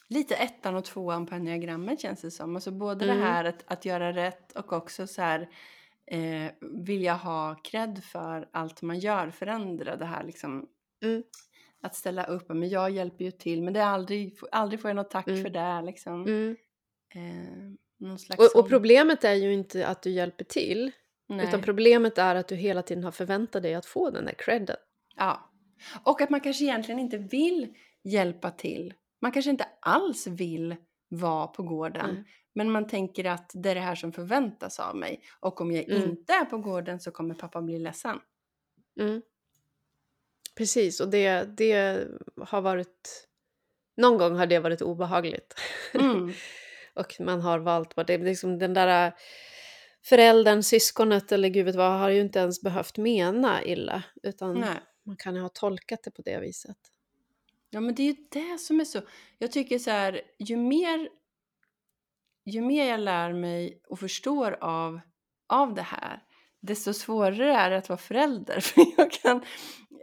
[0.08, 2.56] Lite ettan och tvåan på enneagrammet känns det som.
[2.56, 3.24] Alltså både det Mm.
[3.24, 5.50] här att, att göra rätt och också så här
[6.12, 10.68] eh, vilja ha cred för allt man gör, förändra det här liksom.
[11.04, 11.24] Mm.
[11.82, 14.96] Att ställa upp, men jag hjälper ju till men det är aldrig, aldrig får jag
[14.96, 15.44] något tack Mm.
[15.44, 16.22] för det liksom.
[16.28, 16.56] Mm.
[17.16, 20.92] Eh, Och, och problemet är ju inte att du hjälper till,
[21.28, 21.48] Nej.
[21.48, 24.78] utan problemet är att du hela tiden har förväntat dig att få den där credden.
[25.16, 25.49] Ja.
[26.04, 28.94] Och att man kanske egentligen inte vill hjälpa till.
[29.22, 30.76] Man kanske inte alls vill
[31.10, 32.10] vara på gården.
[32.10, 32.24] Mm.
[32.56, 35.22] Men man tänker att det är det här som förväntas av mig.
[35.40, 36.10] Och om jag Mm.
[36.10, 38.20] inte är på gården så kommer pappa bli ledsen.
[39.00, 39.22] Mm.
[40.58, 42.08] Precis, och det, det
[42.42, 43.26] har varit...
[43.98, 45.54] Någon gång har det varit obehagligt.
[45.94, 46.34] Mm.
[46.94, 48.20] och man har valt vad det är.
[48.20, 49.14] Liksom den där äh,
[50.06, 54.04] föräldern, syskonet eller gud vet vad har ju inte ens behövt mena illa.
[54.24, 54.80] Utan Nej.
[55.10, 56.78] Man kan ha tolkat det på det viset.
[57.70, 59.02] Ja men det är ju det som är så.
[59.38, 61.10] Jag tycker så här, ju mer,
[62.46, 65.00] ju mer jag lär mig och förstår av,
[65.48, 66.24] av det här,
[66.62, 68.60] desto svårare är det att vara förälder.
[68.62, 69.38] För jag kan,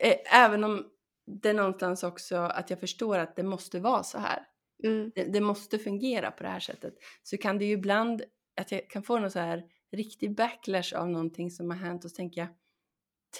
[0.00, 0.86] eh, även om
[1.26, 4.46] det är någonstans också att jag förstår att det måste vara så här.
[4.84, 5.12] Mm.
[5.14, 6.94] Det, det måste fungera på det här sättet.
[7.22, 8.22] Så kan det ju ibland,
[8.60, 12.10] att jag kan få någon så här riktig backlash av någonting som har hänt och
[12.10, 12.48] så tänker jag,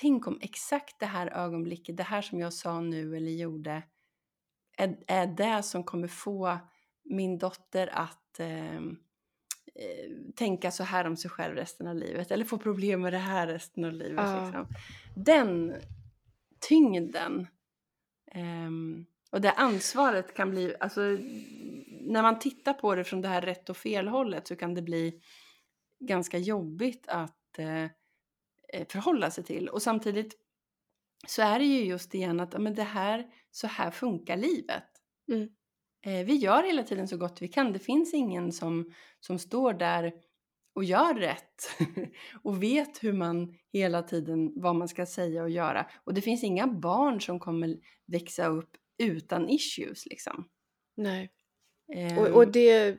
[0.01, 3.83] tänk om exakt det här ögonblicket, det här som jag sa nu eller gjorde,
[4.79, 6.59] är, är det som kommer få
[7.05, 8.97] min dotter att ehm,
[9.75, 13.19] eh, tänka så här om sig själv resten av livet eller få problem med det
[13.19, 14.25] här resten av livet.
[14.25, 14.45] Ja.
[14.45, 14.67] Liksom.
[15.15, 15.75] Den
[16.69, 17.47] tyngden
[18.33, 21.01] ehm, och det ansvaret kan bli, alltså
[22.01, 24.83] när man tittar på det från det här rätt och fel hållet så kan det
[24.83, 25.21] bli
[26.01, 27.87] ganska jobbigt att eh,
[28.89, 29.69] förhålla sig till.
[29.69, 30.37] Och samtidigt
[31.27, 34.85] så är det ju just igen att men det här, så här funkar livet.
[35.33, 35.49] Mm.
[36.07, 37.73] Eh, vi gör hela tiden så gott vi kan.
[37.73, 40.13] Det finns ingen som, som står där
[40.75, 41.71] och gör rätt
[42.43, 45.87] och vet hur man hela tiden, vad man ska säga och göra.
[46.05, 47.77] Och det finns inga barn som kommer
[48.07, 50.49] växa upp utan issues liksom.
[50.97, 51.31] Nej.
[51.95, 52.99] Ehm, Och, och det...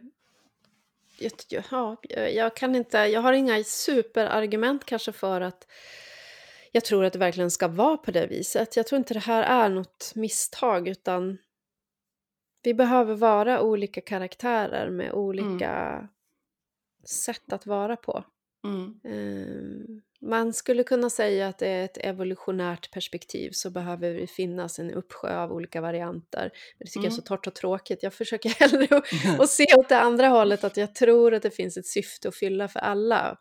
[1.19, 2.97] Jag, ja, jag kan inte...
[2.97, 5.67] Jag har inga superargument kanske för att
[6.71, 8.75] jag tror att det verkligen ska vara på det viset.
[8.75, 11.37] Jag tror inte det här är något misstag utan
[12.63, 16.07] vi behöver vara olika karaktärer med olika
[17.25, 18.23] sätt att vara på.
[18.65, 24.27] Mm, Ehm, Man skulle kunna säga att det är ett evolutionärt perspektiv så behöver det
[24.27, 26.41] finnas en uppsjö av olika varianter.
[26.77, 27.15] Men det tycker jag är Mm.
[27.15, 28.03] så torrt och tråkigt.
[28.03, 29.01] Jag försöker hellre
[29.43, 32.35] att se åt det andra hållet att jag tror att det finns ett syfte att
[32.35, 33.37] fylla för alla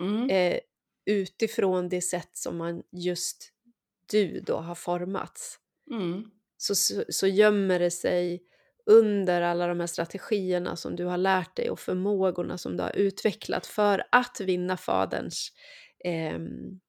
[0.00, 0.58] mm, eh,
[1.06, 3.52] utifrån det sätt som man just
[4.10, 5.58] du då har formats.
[5.90, 6.24] mm,
[6.56, 8.42] Så, så, så gömmer det sig
[8.88, 12.96] under alla de här strategierna som du har lärt dig och förmågorna som du har
[12.96, 15.52] utvecklat för att vinna faderns
[16.04, 16.80] ehm,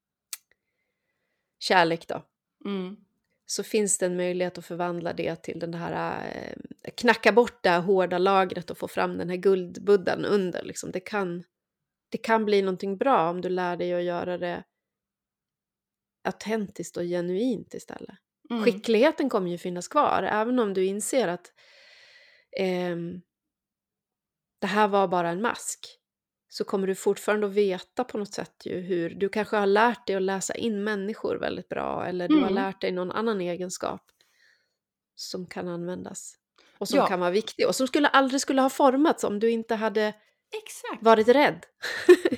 [1.59, 2.23] kärlek då.
[2.65, 2.97] mm,
[3.45, 7.69] Så finns det en möjlighet att förvandla det till den här, eh, knacka bort det
[7.69, 10.63] här hårda lagret och få fram den här guldbuddan under.
[10.63, 10.91] Liksom.
[10.91, 11.43] Det, kan,
[12.09, 14.63] det kan bli någonting bra om du lär dig att göra det
[16.23, 18.15] autentiskt och genuint istället.
[18.49, 18.63] mm.
[18.63, 21.51] Skickligheten kommer ju finnas kvar, även om du inser att
[22.57, 23.21] ehm,
[24.61, 25.95] det här var bara en mask.
[26.51, 30.07] Så kommer du fortfarande att veta på något sätt ju hur, du kanske har lärt
[30.07, 32.53] dig att läsa in människor väldigt bra, eller du har Mm.
[32.55, 34.01] lärt dig någon annan egenskap
[35.15, 36.35] som kan användas.
[36.77, 37.07] Och som Ja.
[37.07, 40.07] kan vara viktig, och som skulle aldrig skulle ha formats om du inte hade
[40.63, 41.03] Exakt.
[41.03, 41.65] varit rädd.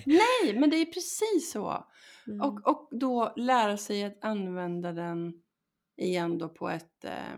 [0.05, 1.87] Nej, men det är precis så.
[2.27, 2.41] Mm.
[2.41, 5.33] Och, och då lära sig att använda den
[5.97, 7.37] igen då på ett eh,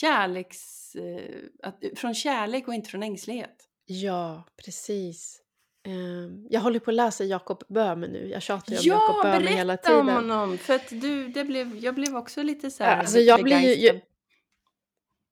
[0.00, 0.94] kärleks...
[0.94, 3.64] Eh, att, från kärlek och inte från ängslighet.
[3.86, 5.40] Ja, precis.
[5.86, 8.28] Ehm, jag håller på att läsa Jakob Böhme nu.
[8.28, 10.00] Jag tjatar ju om Jakob Ja, Böhme hela berätta tiden.
[10.00, 10.58] om honom!
[10.58, 14.00] För att du, det blev, jag blev också lite så här Alltså, jag blir ju-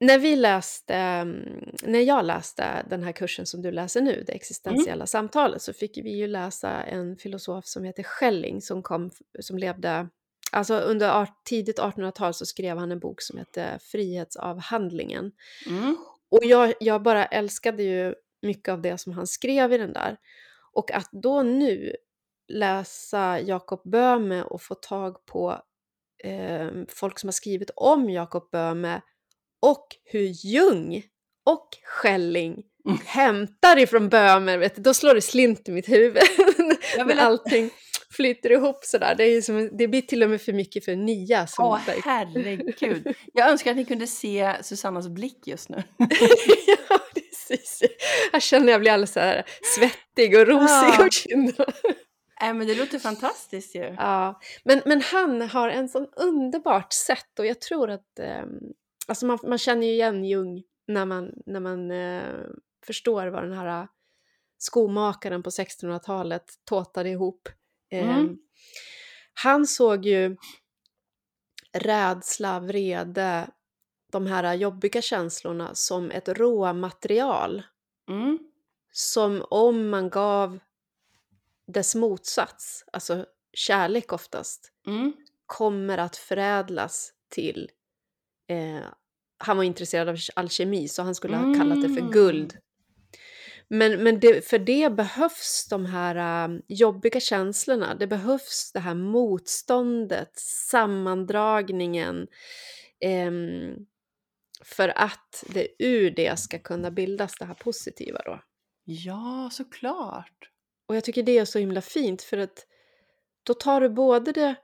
[0.01, 4.21] när vi läste, mm, när jag läste den här kursen som du läser nu, det
[4.33, 4.37] Mm.
[4.37, 9.59] existentiella samtalet, så fick vi ju läsa en filosof som heter Schelling som, kom, som
[9.59, 10.09] levde,
[10.55, 15.33] alltså under tidigt 1800-tal så skrev han en bok som hette Frihetsavhandlingen.
[15.67, 15.97] Mm.
[16.31, 20.17] Och jag, jag bara älskade ju mycket av det som han skrev i den där.
[20.73, 21.93] Och att då nu
[22.49, 25.61] läsa Jakob Böhme och få tag på
[26.25, 29.01] eh, folk som har skrivit om Jakob Böhme
[29.63, 31.03] och hur Jung
[31.47, 32.99] och Schelling Mm.
[33.07, 36.23] hämtar ifrån Böhme, vet du, då slår det slint i mitt huvud.
[36.97, 37.71] Jag vill att- allting
[38.17, 39.15] flyter ihop sådär.
[39.15, 41.47] Det, är som, det blir till och med för mycket för nia.
[41.47, 43.15] Som Åh verkligen- herregud.
[43.33, 45.83] Jag önskar att ni kunde se Susannas blick just nu.
[46.89, 47.83] ja, precis.
[48.33, 49.45] Jag känner jag blir alldeles så här
[49.77, 51.03] svettig och rosig Ja.
[51.03, 51.73] om kinderna.
[52.41, 53.95] Nej men det låter fantastiskt ju.
[53.99, 58.49] Ja, men, men han har en sån underbart sätt och jag tror att ehm,
[59.09, 62.23] alltså man, man känner ju igen Jung när man, när man eh,
[62.87, 63.87] förstår vad den här eh,
[64.59, 67.49] skomakaren på 1600-talet tåtade ihop.
[67.95, 68.11] Mm.
[68.19, 68.39] Ehm,
[69.35, 70.37] Han såg ju
[71.73, 73.49] rädsla, vrede,
[74.13, 77.63] de här jobbiga känslorna som ett råmaterial
[78.09, 78.39] Mm.
[78.93, 80.59] som om man gav
[81.67, 85.13] dess motsats, alltså kärlek oftast, Mm.
[85.47, 87.71] kommer att förädlas till...
[88.49, 88.85] Eh,
[89.39, 92.11] han var intresserad av alkemi så han skulle ha kallat det för Mm.
[92.11, 92.59] guld.
[93.75, 97.95] Men, men det, för det behövs de här eh, jobbiga känslorna.
[97.95, 100.31] Det behövs det här motståndet,
[100.71, 102.27] sammandragningen.
[103.01, 103.87] ehm,
[104.65, 108.41] för att det ur det ska kunna bildas det här positiva då.
[108.85, 110.51] Ja, såklart.
[110.87, 112.67] Och jag tycker det är så himla fint för att
[113.43, 114.55] då tar du både det,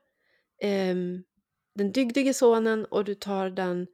[0.62, 1.22] ehm,
[1.74, 3.86] den dygdige sonen och du tar den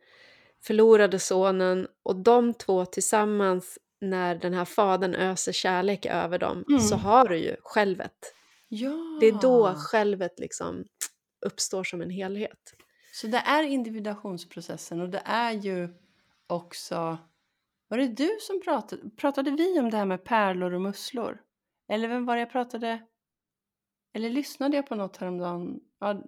[0.62, 6.94] förlorade sonen och de två tillsammans när den här fadern öser kärlek över dem så
[6.94, 7.04] Mm.
[7.04, 8.34] har du ju självet.
[8.68, 9.18] Ja.
[9.20, 10.84] Det är då självet liksom
[11.46, 12.74] uppstår som en helhet.
[13.12, 15.88] Så det är individuationsprocessen och det är ju
[16.46, 17.18] också...
[17.88, 19.10] Var det du som pratade?
[19.10, 21.38] Pratade vi om det här med pärlor och musslor?
[21.88, 23.02] Eller vem var det jag pratade...
[24.14, 25.80] Eller lyssnade jag på något häromdagen?
[26.00, 26.22] Ja,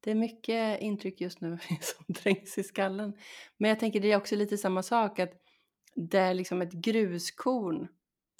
[0.00, 3.12] det är mycket intryck just nu som trängs i skallen.
[3.56, 5.32] Men jag tänker det är också lite samma sak att
[5.96, 7.88] det är liksom ett gruskorn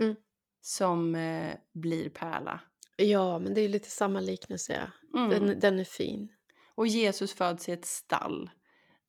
[0.01, 0.16] Mm.
[0.61, 2.61] som eh, blir pärla.
[2.97, 4.90] Ja, men det är lite samma liknelse.
[5.12, 5.19] Ja.
[5.19, 5.31] Mm.
[5.31, 6.29] Den, den är fin.
[6.75, 8.51] Och Jesus föds i ett stall.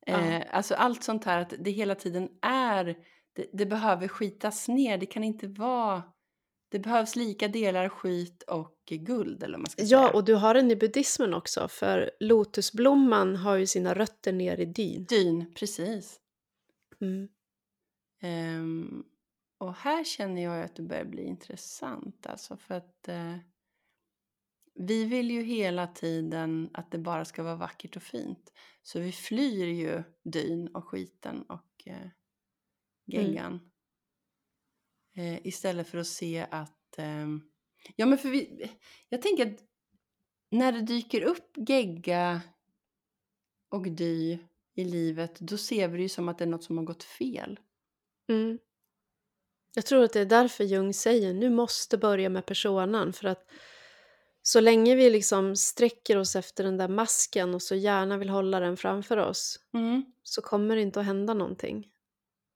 [0.05, 0.19] Ja.
[0.19, 2.85] Eh, alltså allt sånt här att det hela tiden är,
[3.33, 4.97] det, det behöver skitas ner.
[4.97, 6.03] Det kan inte vara,
[6.69, 10.09] det behövs lika delar skit och guld eller man ska Ja, säga.
[10.13, 14.65] och du har den i buddhismen också, för lotusblomman har ju sina rötter ner i
[14.65, 15.05] dyn.
[15.05, 16.19] Dyn, precis.
[17.01, 17.27] Mm.
[18.19, 19.03] Ehm,
[19.57, 23.37] och här känner jag att det börjar bli intressant alltså för att eh,
[24.79, 28.53] vi vill ju hela tiden att det bara ska vara vackert och fint.
[28.81, 32.09] Så vi flyr ju dyn och skiten och eh,
[33.05, 33.71] geggan.
[35.15, 36.97] Eh, istället för att se att...
[36.97, 37.41] ehm,
[37.95, 38.71] ja men för vi...
[39.09, 39.63] Jag tänker att
[40.51, 42.41] när det dyker upp gegga
[43.69, 44.37] och dy
[44.73, 47.03] i livet då ser vi det ju som att det är något som har gått
[47.03, 47.59] fel.
[48.29, 48.59] Mm.
[49.75, 53.45] Jag tror att det är därför Jung säger nu måste börja med personan för att
[54.41, 58.59] så länge vi liksom sträcker oss efter den där masken och så gärna vill hålla
[58.59, 60.05] den framför oss Mm.
[60.23, 61.87] så kommer det inte att hända någonting.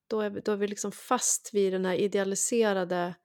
[0.08, 3.16] Då är vi, då är vi liksom fast vid den här idealiserade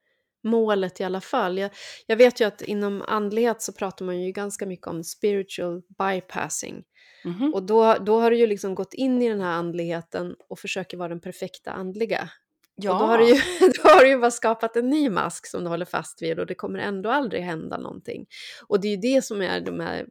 [0.42, 1.58] målet i alla fall.
[1.58, 1.70] Jag,
[2.06, 6.84] jag vet ju att inom andlighet så pratar man ju ganska mycket om spiritual bypassing.
[7.24, 7.54] Mhm.
[7.54, 10.96] Och då, då har du ju liksom gått in i den här andligheten och försöker
[10.96, 12.30] vara den perfekta andliga.
[12.74, 12.92] ja.
[12.92, 13.34] Och då har, du ju,
[13.82, 16.46] då har du ju bara skapat en ny mask som du håller fast vid och
[16.46, 18.26] det kommer ändå aldrig hända någonting.
[18.66, 20.06] Och det är ju det som är de här,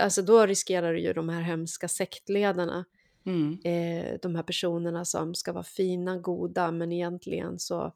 [0.00, 2.84] alltså då riskerar du ju de här hemska sektledarna,
[3.26, 3.58] Mm.
[3.64, 7.92] eh, de här personerna som ska vara fina, goda, men egentligen så...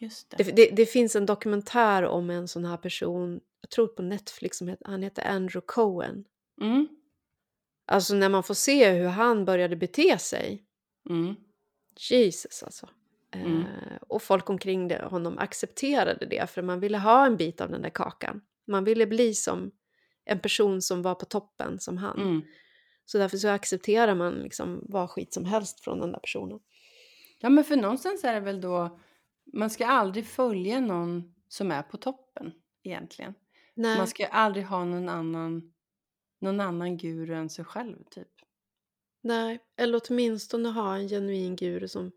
[0.00, 0.44] Just det.
[0.44, 4.58] Det, det, det finns en dokumentär om en sån här person, jag tror på Netflix,
[4.58, 6.24] som heter, han heter Andrew Cohen.
[6.60, 6.88] Mm.
[7.90, 10.64] Alltså när man får se hur han började bete sig,
[11.10, 11.34] Mm.
[12.10, 12.88] Jesus alltså.
[13.34, 13.60] Mm.
[13.60, 17.70] Eh, och folk omkring det, honom accepterade det för man ville ha en bit av
[17.70, 18.40] den där kakan.
[18.66, 19.70] Man ville bli som
[20.24, 22.18] en person som var på toppen som han.
[22.22, 22.42] Mm.
[23.04, 26.58] Så därför så accepterar man liksom vad skit som helst från den där personen.
[27.40, 28.98] Ja men för någonstans är det väl då,
[29.52, 33.34] man ska aldrig följa någon som är på toppen egentligen.
[33.74, 35.72] Nej, Man ska aldrig ha någon annan,
[36.38, 38.28] någon annan guru än sig själv typ.
[39.22, 42.12] Nej, eller åtminstone ha en genuin guru som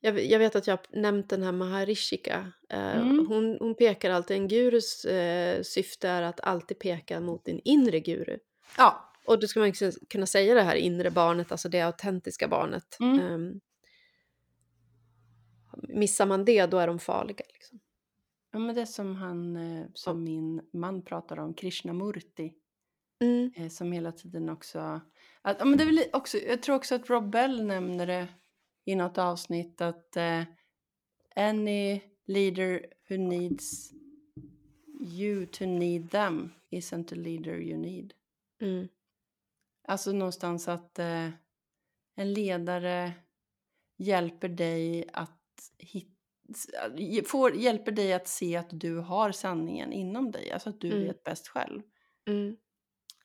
[0.00, 2.52] jag, jag vet att jag har nämnt den här Maharishika.
[2.68, 3.26] Eh, Mm.
[3.28, 8.00] hon, hon pekar alltid, en gurus eh, syfte är att alltid peka mot din inre
[8.00, 8.38] guru.
[8.78, 9.12] Ja.
[9.26, 9.72] Och då ska man
[10.08, 12.96] kunna säga det här inre barnet, alltså det autentiska barnet.
[13.00, 13.20] Mm.
[13.20, 13.60] Ehm,
[15.88, 17.44] missar man det, då är de farliga.
[17.52, 17.80] Liksom.
[18.52, 22.52] ja, men det är som han, eh, som min man pratar om, Krishnamurti.
[23.20, 23.52] Mm.
[23.56, 25.00] Eh, som hela tiden också...
[25.42, 26.38] Att, ja, men det är väl också...
[26.38, 28.28] Jag tror också att Rob Bell nämner det
[28.84, 30.42] i något avsnitt att eh,
[31.36, 33.92] any leader who needs
[35.00, 38.14] you to need them isn't the leader you need.
[38.60, 38.88] Mm.
[39.88, 41.28] Alltså någonstans att eh,
[42.16, 43.12] en ledare
[43.98, 45.32] hjälper dig att
[45.78, 46.12] hitta
[47.26, 51.04] får, hjälper dig att se att du har sanningen inom dig, alltså att du Mm.
[51.04, 51.82] vet bäst själv.
[52.28, 52.56] Mm.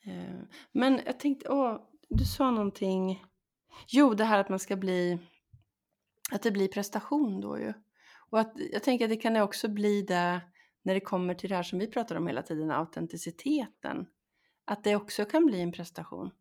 [0.05, 0.41] Eh,
[0.71, 1.77] Men jag tänkte, åh,
[2.09, 3.25] du sa någonting.
[3.87, 5.19] Jo, det här att man ska bli,
[6.31, 7.73] att det blir prestation då ju.
[8.29, 10.41] Och att jag tänker att det kan också bli det
[10.83, 14.05] när det kommer till det här som vi pratar om hela tiden, autenticiteten.
[14.65, 16.31] Att det också kan bli en prestation.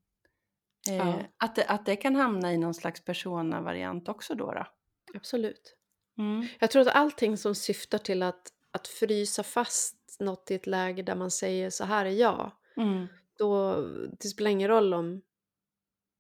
[0.89, 1.23] Eh, Ja.
[1.37, 4.53] att, det, att det kan hamna i någon slags persona-variant också då.
[4.53, 4.67] då.
[5.15, 5.77] Absolut.
[6.19, 6.47] Mm.
[6.61, 11.03] Jag tror att allting som syftar till att, att frysa fast något i ett läge
[11.03, 12.53] där man säger så här är jag.
[12.77, 13.07] Mm.
[13.41, 13.81] Då,
[14.21, 15.23] det spelar ingen roll om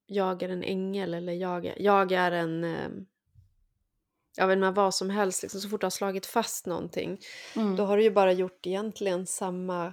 [0.07, 2.65] jag är en ängel eller jag är, jag är en...
[2.65, 2.89] Eh,
[4.37, 7.19] jag vet inte vad som helst, liksom, så fort du har slagit fast någonting.
[7.57, 7.77] Mm.
[7.77, 9.93] Då har du ju bara gjort egentligen samma,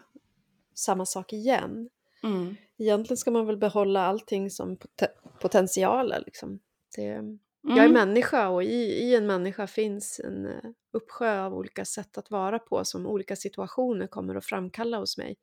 [0.73, 1.89] samma sak igen.
[2.23, 2.55] Mm.
[2.77, 6.23] Egentligen ska man väl behålla allting som pot- potentialer.
[6.25, 6.59] Liksom.
[6.95, 7.77] Det, Mm.
[7.77, 12.17] Jag är människa och i, i en människa finns en eh, uppsjö av olika sätt
[12.17, 15.35] att vara på som olika situationer kommer att framkalla hos mig.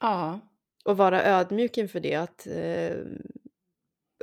[0.00, 0.40] Ja.
[0.82, 2.96] Och vara ödmjuk inför det, att eh,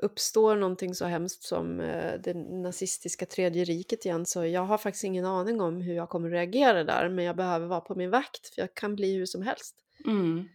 [0.02, 5.04] uppstår någonting så hemskt som eh, det nazistiska tredje riket igen så jag har faktiskt
[5.04, 8.48] ingen aning om hur jag kommer reagera där men jag behöver vara på min vakt
[8.48, 9.76] för jag kan bli hur som helst.
[10.06, 10.50] Mm.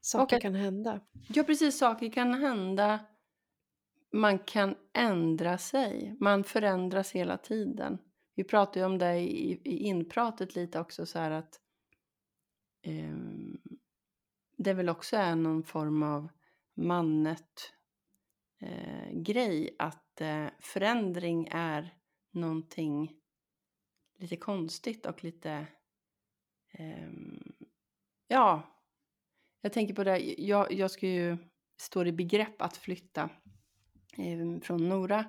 [0.00, 1.00] Saker att- kan hända.
[1.28, 1.78] Ja, precis.
[1.78, 2.98] Saker kan hända.
[4.12, 6.16] Man kan ändra sig.
[6.20, 7.98] Man förändras hela tiden.
[8.34, 11.60] Vi pratade ju om det i, i inpratet lite också så här att
[12.82, 13.58] ehm,
[14.62, 16.28] det väl också är någon form av
[16.74, 17.72] mannet
[18.60, 21.94] eh, grej att eh, förändring är
[22.30, 23.16] någonting
[24.18, 25.66] lite konstigt och lite
[26.72, 27.10] eh,
[28.28, 28.62] ja,
[29.60, 31.36] jag tänker på det, jag, jag ska ju
[31.80, 33.30] stå i begrepp att flytta
[34.18, 35.24] eh, från Nora.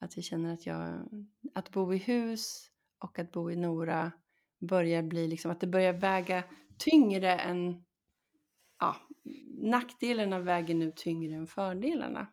[0.00, 1.08] Att jag känner att jag,
[1.54, 4.12] att bo i hus och att bo i Nora
[4.60, 6.44] börjar bli liksom, att det börjar väga
[6.78, 7.84] tyngre än,
[8.78, 8.96] ja,
[9.62, 12.26] nackdelarna väger nu tyngre än fördelarna.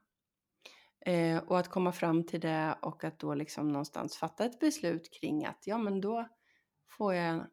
[0.99, 5.13] Eh, och att komma fram till det och att då liksom någonstans fatta ett beslut
[5.19, 6.27] kring att ja men då
[6.87, 7.45] får jag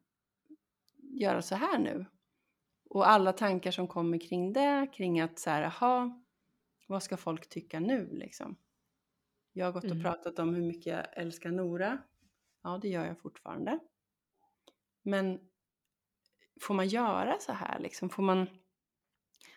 [1.20, 2.06] göra så här nu.
[2.90, 6.22] Och alla tankar som kommer kring det, kring att så här, jaha,
[6.86, 8.56] vad ska folk tycka nu liksom?
[9.52, 10.02] Jag har gått och Mm.
[10.02, 11.98] pratat om hur mycket jag älskar Nora.
[12.62, 13.78] Ja, det gör jag fortfarande.
[15.02, 15.40] Men
[16.60, 18.08] får man göra så här liksom?
[18.10, 18.46] Får man,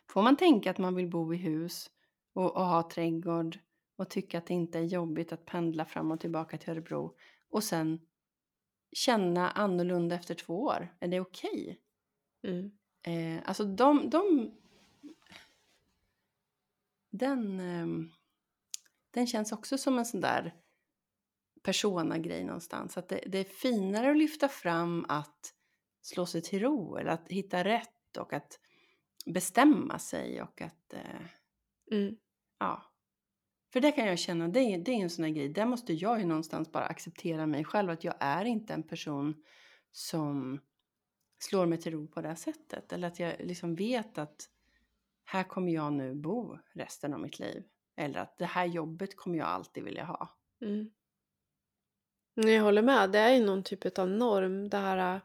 [0.09, 1.91] får man tänka att man vill bo i hus
[2.33, 3.59] och, och ha trädgård
[3.95, 7.15] och tycka att det inte är jobbigt att pendla fram och tillbaka till Örebro
[7.49, 7.99] och sen
[8.91, 10.95] känna annorlunda efter två år?
[10.99, 11.79] Är det okej?
[12.43, 12.71] Mm.
[13.03, 14.51] Eh, alltså de, de
[17.09, 18.11] den, ehm,
[19.11, 20.53] den känns också som en sån där
[21.63, 22.97] persona-grej någonstans.
[22.97, 25.53] Att det, det är finare att lyfta fram att
[26.01, 28.59] slå sig till ro eller att hitta rätt och att
[29.25, 31.21] bestämma sig och att, eh,
[31.91, 32.17] Mm.
[32.59, 32.83] ja.
[33.73, 35.93] För det kan jag känna, det är, det är en sån här grej, där måste
[35.93, 39.43] jag ju någonstans bara acceptera mig själv, att jag är inte en person
[39.91, 40.61] som
[41.39, 42.93] slår mig till ro på det här sättet.
[42.93, 44.49] Eller att jag liksom vet att
[45.25, 47.63] här kommer jag nu bo resten av mitt liv.
[47.95, 50.37] Eller att det här jobbet kommer jag alltid vilja ha.
[50.61, 50.91] Mm.
[52.33, 53.11] Jag håller med.
[53.11, 54.69] Det är ju någon typ av norm.
[54.69, 55.21] Det här...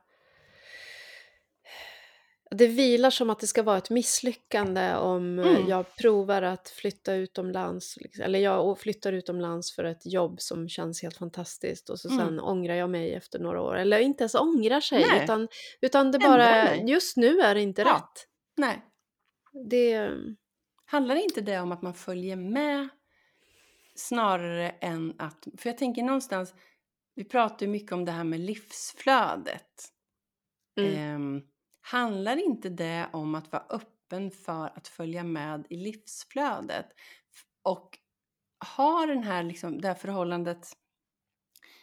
[2.56, 5.68] Det vilar som att det ska vara ett misslyckande om äh, Mm.
[5.68, 7.96] jag provar att flytta utomlands.
[7.96, 12.26] liksom, Eller jag flyttar utomlands för ett jobb som känns helt fantastiskt och så Mm.
[12.26, 13.76] sen ångrar jag mig efter några år.
[13.78, 15.24] Eller inte ens ångrar sig Nej.
[15.24, 15.48] utan,
[15.80, 17.94] utan det bara, just nu är det inte Ja.
[17.94, 18.26] rätt.
[18.56, 18.82] Nej,
[19.70, 20.10] Det,
[20.84, 22.88] handlar inte det om att man följer med
[23.94, 25.48] snarare än att...
[25.58, 26.54] För jag tänker någonstans,
[27.14, 29.88] vi pratar ju mycket om det här med livsflödet.
[30.78, 31.42] mm, Ehm,
[31.90, 36.86] handlar inte det om att vara öppen för att följa med i livsflödet?
[37.62, 37.98] Och
[38.76, 40.68] ha den här, liksom, det här förhållandet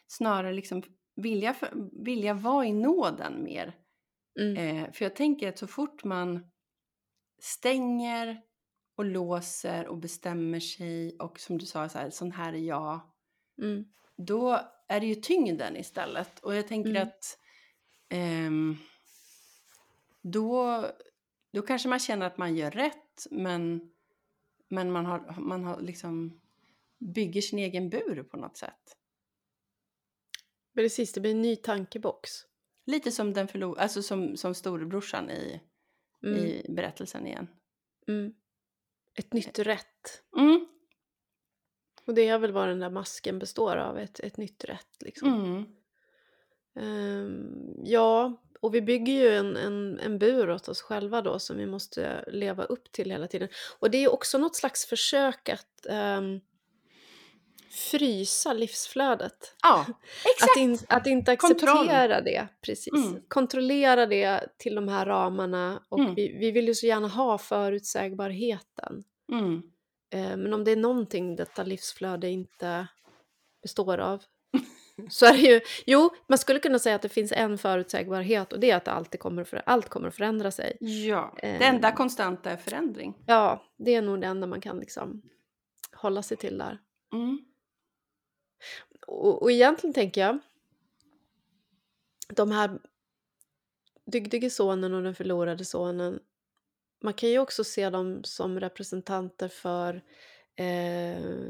[0.07, 0.83] snarare liksom
[1.15, 1.73] vilja, för,
[2.05, 3.75] vilja vara i nåden mer.
[4.39, 4.57] Mm.
[4.57, 6.51] Eh, för jag tänker att så fort man
[7.41, 8.41] stänger
[8.97, 12.99] och låser och bestämmer sig och som du sa, så här, sån här är jag,
[13.61, 13.85] Mm.
[14.17, 16.39] då är det ju tyngden istället.
[16.39, 17.03] Och jag tänker Mm.
[17.07, 17.37] att
[18.09, 18.77] ehm,
[20.31, 20.85] då,
[21.53, 23.91] då kanske man känner att man gör rätt, men,
[24.69, 26.41] men man, har, man har liksom
[26.99, 28.97] bygger sin egen bur på något sätt.
[30.75, 32.29] Precis, det blir en ny tankebox.
[32.85, 35.61] Lite som, den förlor- alltså som, som storebrorsan i,
[36.23, 36.39] Mm.
[36.39, 37.47] i berättelsen igen.
[38.07, 38.33] Mm.
[39.15, 40.23] Ett nytt rätt.
[40.37, 40.67] Mm,
[42.05, 45.01] Och det är väl vad den där masken består av, ett, ett nytt rätt.
[45.01, 45.29] Liksom.
[46.75, 51.57] Ehm, ja, och vi bygger ju en, en, en bur åt oss själva då som
[51.57, 53.49] vi måste leva upp till hela tiden.
[53.79, 56.39] Och det är också något slags försök att ehm,
[57.91, 59.55] frysa livsflödet.
[59.63, 59.85] Ja,
[60.35, 60.51] exakt!
[60.51, 61.77] Att, in, att inte Kontroll.
[61.77, 62.93] acceptera det, precis.
[62.93, 63.21] Mm.
[63.27, 66.15] Kontrollera det till de här ramarna och Mm.
[66.15, 69.03] vi, vi vill ju så gärna ha förutsägbarheten.
[69.31, 69.61] Mm.
[70.13, 72.87] Eh, men om det är någonting detta livsflöde inte
[73.61, 74.23] består av
[75.09, 78.59] så är det ju, jo, man skulle kunna säga att det finns en förutsägbarhet och
[78.59, 80.77] det är att alltid kommer för, allt kommer att förändra sig.
[80.79, 81.75] Ja, det Ehm.
[81.75, 83.13] enda konstanta är förändring.
[83.25, 85.21] Ja, det är nog det enda man kan liksom
[85.91, 86.79] hålla sig till där.
[87.13, 87.39] Mm.
[89.07, 90.39] Och, och egentligen tänker jag,
[92.29, 92.79] de här
[94.05, 96.19] dygdige sonen och den förlorade sonen,
[97.03, 100.01] man kan ju också se dem som representanter för
[100.55, 101.47] eh,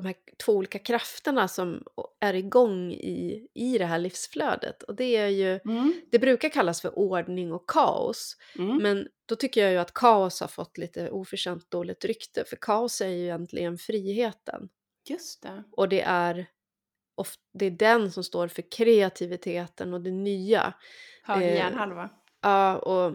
[0.00, 1.82] de här två olika krafterna som
[2.20, 4.82] är igång i, i det här livsflödet.
[4.82, 5.94] Och det är ju, Mm.
[6.10, 8.36] det brukar kallas för ordning och kaos.
[8.58, 8.76] Mm.
[8.76, 12.44] Men då tycker jag ju att kaos har fått lite oförtjänt dåligt rykte.
[12.44, 14.68] För kaos är ju egentligen friheten.
[15.08, 15.62] Just det.
[15.72, 16.46] Och det är,
[17.54, 20.74] det är den som står för kreativiteten och det nya.
[21.22, 22.10] Höger Eh, hjärnhalva.
[22.42, 23.12] Ja, och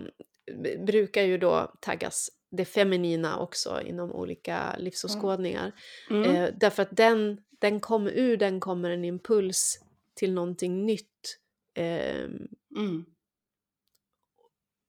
[0.63, 5.71] b- brukar ju då taggas det feminina också inom olika livsåskådningar.
[6.09, 6.35] Mm.
[6.35, 9.79] Eh, därför att den, den kommer, ur den kommer en impuls
[10.15, 11.37] till någonting nytt.
[11.73, 12.47] Ehm,
[12.77, 13.05] Mm.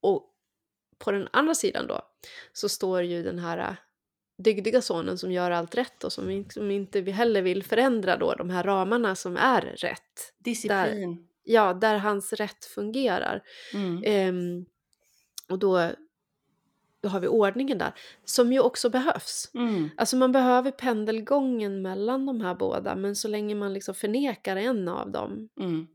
[0.01, 0.29] och
[0.97, 2.01] på den andra sidan då
[2.53, 3.75] så står ju den här äh,
[4.37, 8.17] dygdiga sonen som gör allt rätt och som, in- som inte vi heller vill förändra
[8.17, 10.33] då de här ramarna som är rätt.
[10.37, 11.27] Disciplin.
[11.43, 13.43] Ja, där hans rätt fungerar.
[13.73, 14.03] Mm.
[14.05, 14.65] Ehm,
[15.49, 15.91] och då,
[17.03, 17.93] då har vi ordningen där,
[18.25, 19.51] som ju också behövs.
[19.53, 19.89] Mm.
[19.97, 24.87] Alltså man behöver pendelgången mellan de här båda, men så länge man liksom förnekar en
[24.87, 25.87] av dem Mm.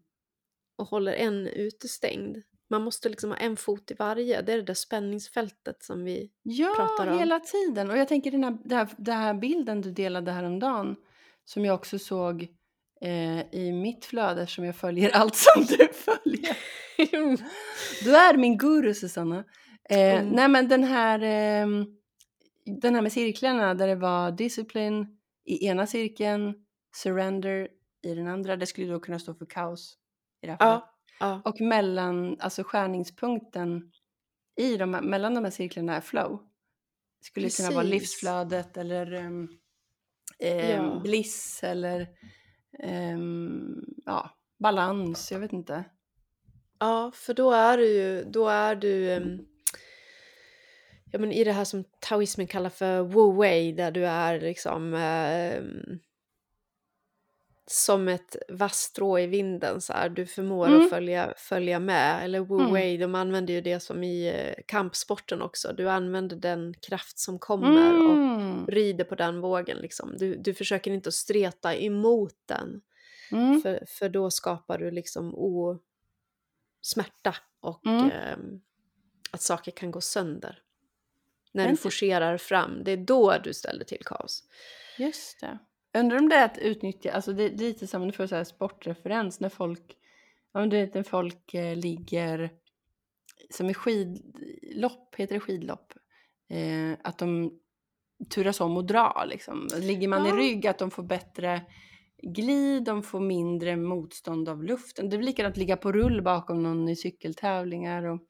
[0.78, 2.36] och håller en utestängd.
[2.70, 4.42] Man måste liksom ha en fot i varje.
[4.42, 6.30] Det är det där spänningsfältet som vi...
[6.42, 7.18] Ja, pratar om.
[7.18, 7.90] hela tiden.
[7.90, 10.96] Och jag tänker den här, den, här, den här bilden du delade häromdagen
[11.44, 12.42] som jag också såg
[13.00, 16.56] eh, i mitt flöde som jag följer allt som du följer.
[18.04, 19.44] Du är min guru Susanna.
[19.90, 20.28] Eh, Mm.
[20.28, 21.86] Nej men den här, ehm,
[22.80, 26.54] den här med cirklarna där det var discipline i ena cirkeln,
[26.96, 27.68] surrender
[28.02, 28.56] i den andra.
[28.56, 29.96] Det skulle då kunna stå för kaos
[30.42, 30.82] i det här fallet.
[31.20, 33.92] Ja, ja, Och mellan, alltså skärningspunkten
[34.56, 36.42] i de här, mellan de här cirklarna är flow.
[37.20, 37.90] Det skulle kunna vara Precis.
[38.00, 39.58] livsflödet eller um,
[40.38, 41.00] Ja.
[41.04, 42.08] bliss eller
[42.82, 45.84] em, ja, balans, jag vet inte.
[46.78, 49.38] ja, för då är du ju, då är du em,
[51.12, 54.94] ja, men i det här som taoismen kallar för wu wei, där du är liksom
[54.94, 55.98] em,
[57.66, 60.08] som ett vasstrå i vinden så här.
[60.08, 60.82] Du förmår Mm.
[60.82, 62.24] att följa, följa med.
[62.24, 63.00] Eller wu Mm.
[63.00, 65.72] de använder ju det som i eh, kampsporten också.
[65.72, 68.66] Du använder den kraft som kommer och Mm.
[68.66, 69.78] rider på den vågen.
[69.78, 70.14] Liksom.
[70.18, 72.80] Du, du försöker inte att streta emot den.
[73.32, 73.60] Mm.
[73.62, 75.78] För, för då skapar du liksom o,
[76.80, 78.60] smärta och ehm,
[79.30, 80.62] att saker kan gå sönder.
[81.58, 84.42] När du Men- forcerar fram, det är då du ställer till kaos.
[84.98, 85.58] Just det.
[85.98, 88.44] Undrar om det är att utnyttja, alltså det är lite som du får så här
[88.44, 89.96] sportreferens när folk,
[90.54, 92.50] men du vet när folk eh, ligger
[93.50, 95.92] som i skidlopp, heter det skidlopp?
[96.50, 97.52] Eh, att de
[98.30, 99.68] turas om och dra liksom.
[99.80, 100.34] Ligger man Ja.
[100.34, 101.62] i rygg att de får bättre
[102.22, 105.10] glid, de får mindre motstånd av luften.
[105.10, 108.20] Det är likadant att ligga på rull bakom någon i cykeltävlingar och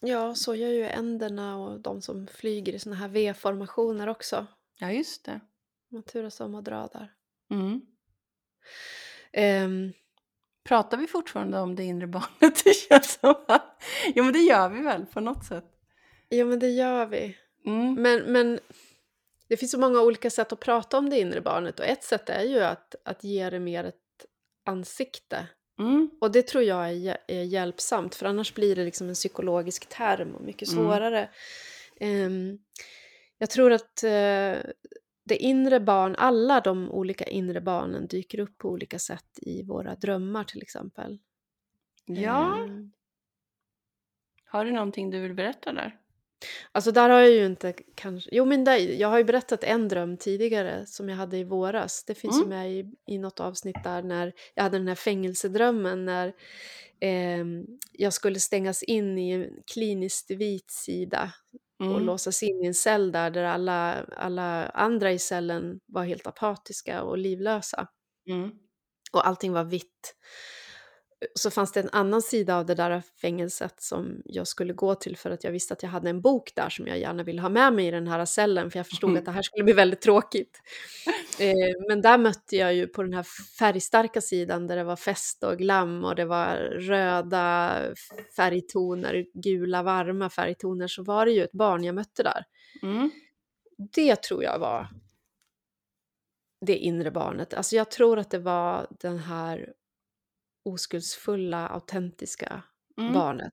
[0.00, 4.46] Ja, så gör ju änderna och de som flyger i såna här V-formationer också.
[4.78, 5.40] ja just det.
[5.88, 7.12] Man turas om att dra där.
[7.50, 7.80] Mm.
[9.32, 9.92] Ehm,
[10.64, 12.64] Pratar vi fortfarande om det inre barnet?
[12.64, 13.82] Det känns som att...
[14.14, 15.64] Jo men det gör vi väl på något sätt.
[16.28, 17.36] ja, men det gör vi.
[17.66, 17.94] Mm.
[17.94, 18.60] Men, men
[19.48, 22.28] det finns så många olika sätt att prata om det inre barnet och ett sätt
[22.28, 24.26] är ju att, att ge det mer ett
[24.64, 25.46] ansikte.
[25.78, 26.10] Mm.
[26.20, 30.34] Och det tror jag är, är hjälpsamt för annars blir det liksom en psykologisk term
[30.34, 30.84] och mycket Mm.
[30.84, 31.30] svårare.
[32.00, 32.58] Ehm,
[33.38, 34.56] jag tror att eh,
[35.26, 39.94] det inre barn, alla de olika inre barnen dyker upp på olika sätt i våra
[39.94, 41.18] drömmar till exempel.
[42.06, 42.92] Ja, Ehm,
[44.44, 45.98] har du någonting du vill berätta där?
[46.72, 48.30] Alltså där har jag ju inte kanske...
[48.32, 52.04] Jo men där, jag har ju berättat en dröm tidigare som jag hade i våras.
[52.04, 52.48] Det finns ju Mm.
[52.48, 56.32] med i, i något avsnitt där när jag hade den här fängelsedrömmen när
[57.00, 61.32] ehm, jag skulle stängas in i en kliniskt vit sida
[61.80, 62.04] och Mm.
[62.06, 67.02] låsas in i en cell där, där alla, alla andra i cellen var helt apatiska
[67.02, 67.86] och livlösa.
[68.30, 68.50] Mm.
[69.12, 70.14] Och allting var vitt.
[71.34, 75.16] Så fanns det en annan sida av det där fängelset som jag skulle gå till
[75.16, 77.48] för att jag visste att jag hade en bok där som jag gärna ville ha
[77.48, 79.18] med mig i den här cellen för jag förstod Mm.
[79.18, 80.60] att det här skulle bli väldigt tråkigt.
[81.38, 83.26] Eh, men där mötte jag ju på den här
[83.58, 87.80] färgstarka sidan där det var fest och glam och det var röda
[88.36, 92.44] färgtoner, gula varma färgtoner så var det ju ett barn jag mötte där.
[92.82, 93.10] Mm.
[93.94, 94.88] Det tror jag var
[96.66, 97.54] det inre barnet.
[97.54, 99.72] Alltså jag tror att det var den här
[100.64, 102.62] oskuldsfulla, autentiska
[102.98, 103.12] Mm.
[103.12, 103.52] barnet.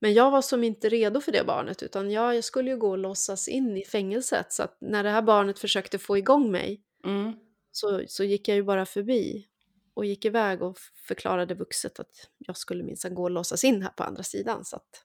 [0.00, 2.90] Men jag var som inte redo för det barnet utan jag, jag skulle ju gå
[2.90, 6.82] och låtsas in i fängelset så att när det här barnet försökte få igång mig
[7.04, 7.32] Mm.
[7.72, 9.46] så, så gick jag ju bara förbi
[9.94, 10.78] och gick iväg och
[11.08, 14.64] förklarade vuxet att jag skulle minsann gå och låsas in här på andra sidan.
[14.64, 15.04] Så att,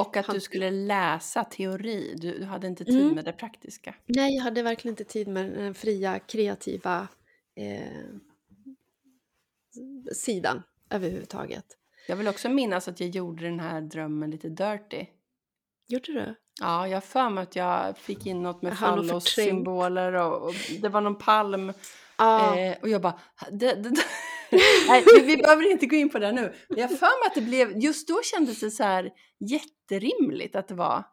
[0.00, 2.14] Och att Han- du skulle läsa teori.
[2.16, 3.14] Du, du hade inte tid Mm.
[3.14, 3.94] med det praktiska.
[4.06, 7.08] nej, jag hade verkligen inte tid med den fria, kreativa
[7.56, 8.04] eh,
[10.14, 10.62] sidan
[10.92, 11.64] överhuvudtaget.
[12.08, 15.06] Jag vill också minnas att jag gjorde den här drömmen lite dirty.
[15.88, 16.34] Gjorde du?
[16.60, 20.88] Ja, jag har för mig att jag fick in något med fallossymboler och, och det
[20.88, 21.72] var någon palm.
[22.18, 22.58] Ja.
[22.58, 23.18] Eh, och jag bara...
[23.50, 24.04] Det, det, det.
[24.88, 26.54] Nej, vi, vi behöver inte gå in på det nu.
[26.68, 27.78] Men jag har för mig att det blev...
[27.78, 31.04] Just då kändes det så här jätterimligt att det var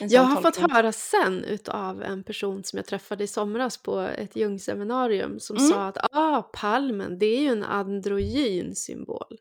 [0.00, 4.36] Jag har fått höra sen utav en person som jag träffade i somras på ett
[4.36, 5.68] Jungseminarium som Mm.
[5.68, 9.38] sa att ah, palmen det är ju en androgyn symbol.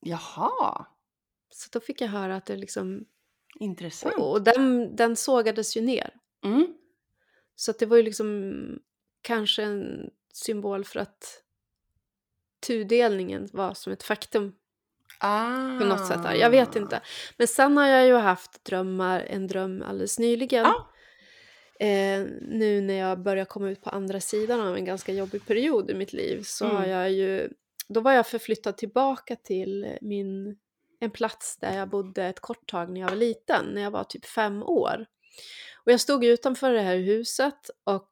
[0.00, 0.86] Jaha,
[1.50, 3.04] Så då fick jag höra att det liksom,
[3.60, 4.14] intressant.
[4.14, 6.14] och, och den, den sågades ju ner.
[6.44, 6.74] Mm.
[7.54, 8.78] Så att det var ju liksom
[9.22, 11.42] kanske en symbol för att
[12.66, 14.54] tudelningen var som ett faktum
[15.22, 15.78] Ah.
[15.78, 16.22] på något sätt.
[16.22, 16.34] Där.
[16.34, 17.00] Jag vet inte.
[17.36, 20.64] Men sen har jag ju haft drömmar, en dröm alldeles nyligen.
[20.64, 20.88] Ja.
[21.86, 25.90] Eh, nu när jag börjar komma ut på andra sidan av en ganska jobbig period
[25.90, 26.76] i mitt liv så Mm.
[26.76, 27.48] har jag ju,
[27.88, 30.56] då var jag förflyttad tillbaka till min,
[31.00, 34.04] en plats där jag bodde ett kort tag när jag var liten, när jag var
[34.04, 35.06] typ fem år.
[35.84, 38.08] Och jag stod utanför det här huset och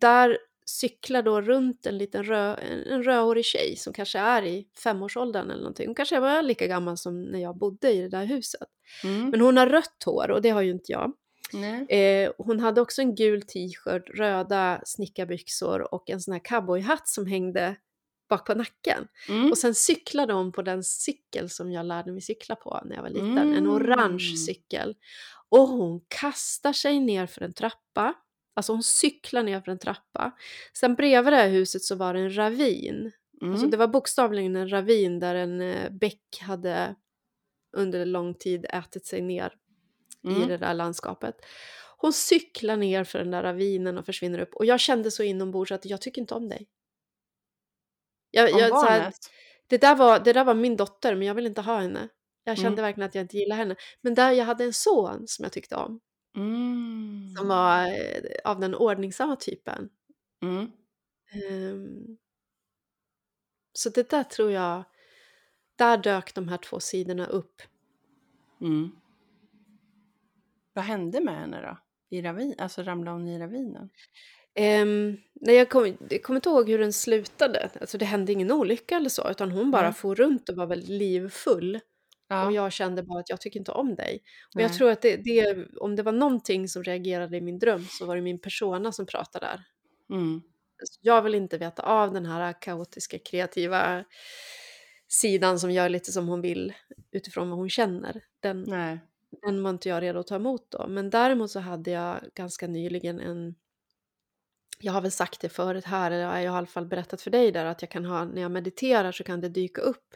[0.00, 0.38] där
[0.68, 5.50] cyklar då runt en liten rö, en, en rödhårig tjej som kanske är i femårsåldern
[5.50, 5.86] eller någonting.
[5.86, 8.68] Hon kanske var lika gammal som när jag bodde i det där huset.
[9.04, 9.30] Mm.
[9.30, 11.12] Men hon har rött hår och det har ju inte jag.
[11.88, 17.26] Eh, hon hade också en gul t-shirt, röda snickarbyxor och en sån här cowboyhatt som
[17.26, 17.76] hängde
[18.28, 19.08] bak på nacken.
[19.28, 19.50] Mm.
[19.50, 23.02] Och sen cyklade hon på den cykel som jag lärde mig cykla på när jag
[23.02, 23.38] var liten.
[23.38, 23.70] En Mm.
[23.70, 24.94] orange cykel.
[25.48, 28.14] Och hon kastar sig ner för en trappa.
[28.58, 30.32] Alltså hon cyklar ner för en trappa.
[30.72, 33.12] Sen bredvid det här huset så var det en ravin.
[33.42, 33.52] Mm.
[33.52, 36.94] Alltså det var bokstavligen en ravin där en eh, bäck hade
[37.76, 39.54] under lång tid ätit sig ner
[40.24, 40.48] i Mm.
[40.48, 41.34] det där landskapet.
[41.96, 44.54] Hon cyklar ner för den där ravinen och försvinner upp.
[44.54, 46.68] Och jag kände så inombords att jag tycker inte om dig.
[48.30, 49.12] Jag, jag, så här,
[49.66, 52.08] det, där var, det där var min dotter men jag vill inte ha henne.
[52.44, 52.82] Jag kände Mm.
[52.82, 53.76] verkligen att jag inte gillade henne.
[54.00, 56.00] Men där jag hade en son som jag tyckte om.
[56.38, 57.34] Mm.
[57.36, 59.88] Som var eh, av den ordningsamma typen.
[60.42, 60.72] Mm.
[61.32, 62.16] Ehm,
[63.72, 64.84] så det där tror jag,
[65.76, 67.62] där dök de här två sidorna upp.
[68.60, 68.90] Mm.
[70.72, 71.78] Vad hände med henne då?
[72.16, 73.90] I ravin, alltså ramlade hon i ravinen?
[74.58, 77.70] Um, nej, jag kommer jag kommer inte ihåg hur den slutade.
[77.80, 79.92] Alltså, det hände ingen olycka eller så, utan hon bara Nej.
[79.92, 81.80] for runt och var väldigt livfull.
[82.28, 82.46] Ja.
[82.46, 84.22] Och jag kände bara att jag tycker inte om dig.
[84.54, 84.78] Och jag Nej.
[84.78, 88.16] tror att det, det, om det var någonting som reagerade i min dröm så var
[88.16, 89.64] det min persona som pratade där.
[90.16, 90.42] Mm.
[91.00, 94.04] Jag vill inte veta av den här kaotiska, kreativa
[95.08, 96.72] sidan som gör lite som hon vill
[97.10, 98.24] utifrån vad hon känner.
[98.40, 98.98] Den, Nej.
[99.42, 100.86] den var inte jag redo att ta emot då.
[100.88, 103.54] Men däremot så hade jag ganska nyligen en...
[104.80, 107.30] Jag har väl sagt det förut här, eller jag har i alla fall berättat för
[107.30, 110.14] dig där, att jag kan ha, när jag mediterar så kan det dyka upp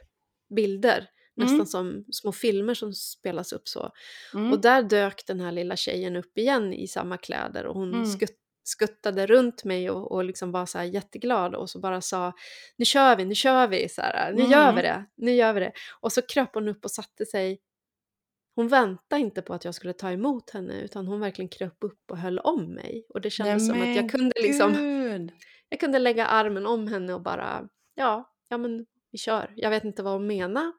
[0.49, 1.11] bilder.
[1.37, 1.67] Nästan Mm.
[1.67, 3.91] som små filmer som spelas upp så.
[4.35, 4.53] Mm.
[4.53, 8.07] Och där dök den här lilla tjejen upp igen i samma kläder och hon Mm.
[8.07, 12.33] skutt, skuttade runt mig och, och liksom var så här jätteglad och så bara sa
[12.77, 14.83] nu kör vi, nu kör vi, så här, nu gör vi Mm.
[14.83, 15.73] det, nu gör vi det.
[16.01, 17.61] Och så kröp hon upp och satte sig.
[18.55, 22.11] Hon väntade inte på att jag skulle ta emot henne utan hon verkligen kröp upp
[22.11, 23.07] och höll om mig.
[23.09, 25.33] Och det kändes som att jag kunde liksom, gud!
[25.69, 29.53] jag kunde lägga armen om henne och bara, ja, ja men vi kör.
[29.57, 30.73] Jag vet inte vad hon menar,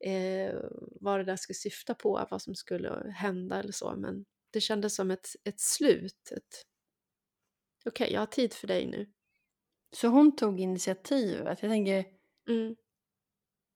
[0.00, 0.54] eh,
[1.00, 4.94] vad det där skulle syfta på, vad som skulle hända eller så, men det kändes
[4.94, 6.32] som ett, ett slut.
[6.36, 6.62] Ett,
[7.86, 9.12] Okej, jag har tid för dig nu.
[9.96, 11.62] Så hon tog initiativet.
[11.62, 12.04] Jag tänker,
[12.48, 12.76] Mm.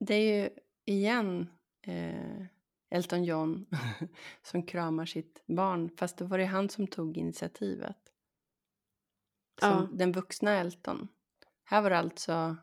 [0.00, 0.50] det är ju
[0.84, 1.46] igen
[1.86, 2.42] eh,
[2.90, 3.66] Elton John
[4.42, 5.90] som kramar sitt barn.
[5.96, 7.96] Fast då var det han som tog initiativet.
[9.60, 9.88] Som Ja.
[9.92, 11.08] den vuxna Elton.
[11.64, 12.56] Här var det alltså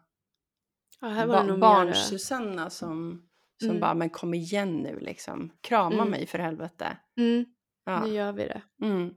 [1.00, 1.94] Ja, här var ba- nog barn mer...
[1.94, 3.27] Susanna som,
[3.62, 3.80] som Mm.
[3.82, 5.52] bara, men kom igen nu liksom.
[5.62, 6.10] Krama Mm.
[6.10, 6.98] mig för helvete.
[7.18, 7.46] Mm,
[7.86, 8.06] Ja.
[8.06, 8.62] nu gör vi det.
[8.82, 9.14] Mm.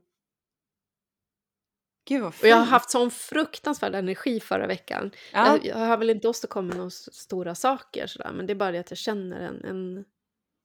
[2.09, 2.43] Gud vad fint.
[2.43, 5.11] Och jag har haft sån fruktansvärd energi förra veckan.
[5.33, 5.47] ja.
[5.47, 8.79] Jag, jag har väl inte åstadkommit några stora saker sådär, men det är bara det
[8.79, 10.05] att jag känner en, en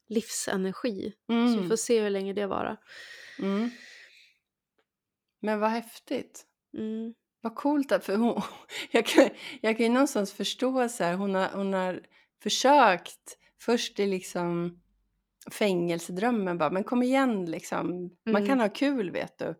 [0.07, 1.13] livsenergi.
[1.27, 1.69] Så vi mm.
[1.69, 2.77] får se hur länge det varar.
[3.39, 3.69] Mm.
[5.41, 6.45] Men vad häftigt.
[6.77, 7.13] Mm.
[7.41, 8.41] Vad coolt att, för hon,
[8.91, 9.29] jag, kan,
[9.61, 12.01] jag kan ju någonstans förstå så här, hon har, hon har
[12.43, 14.81] försökt först i liksom
[15.51, 18.45] fängelsedrömmen bara, men kom igen liksom, man Mm.
[18.47, 19.55] kan ha kul vet du.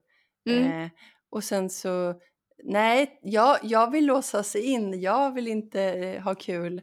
[0.50, 0.82] Mm.
[0.84, 0.90] Eh,
[1.30, 2.22] och sen så,
[2.64, 6.82] nej, jag, jag vill låsa sig in, jag vill inte eh, ha kul.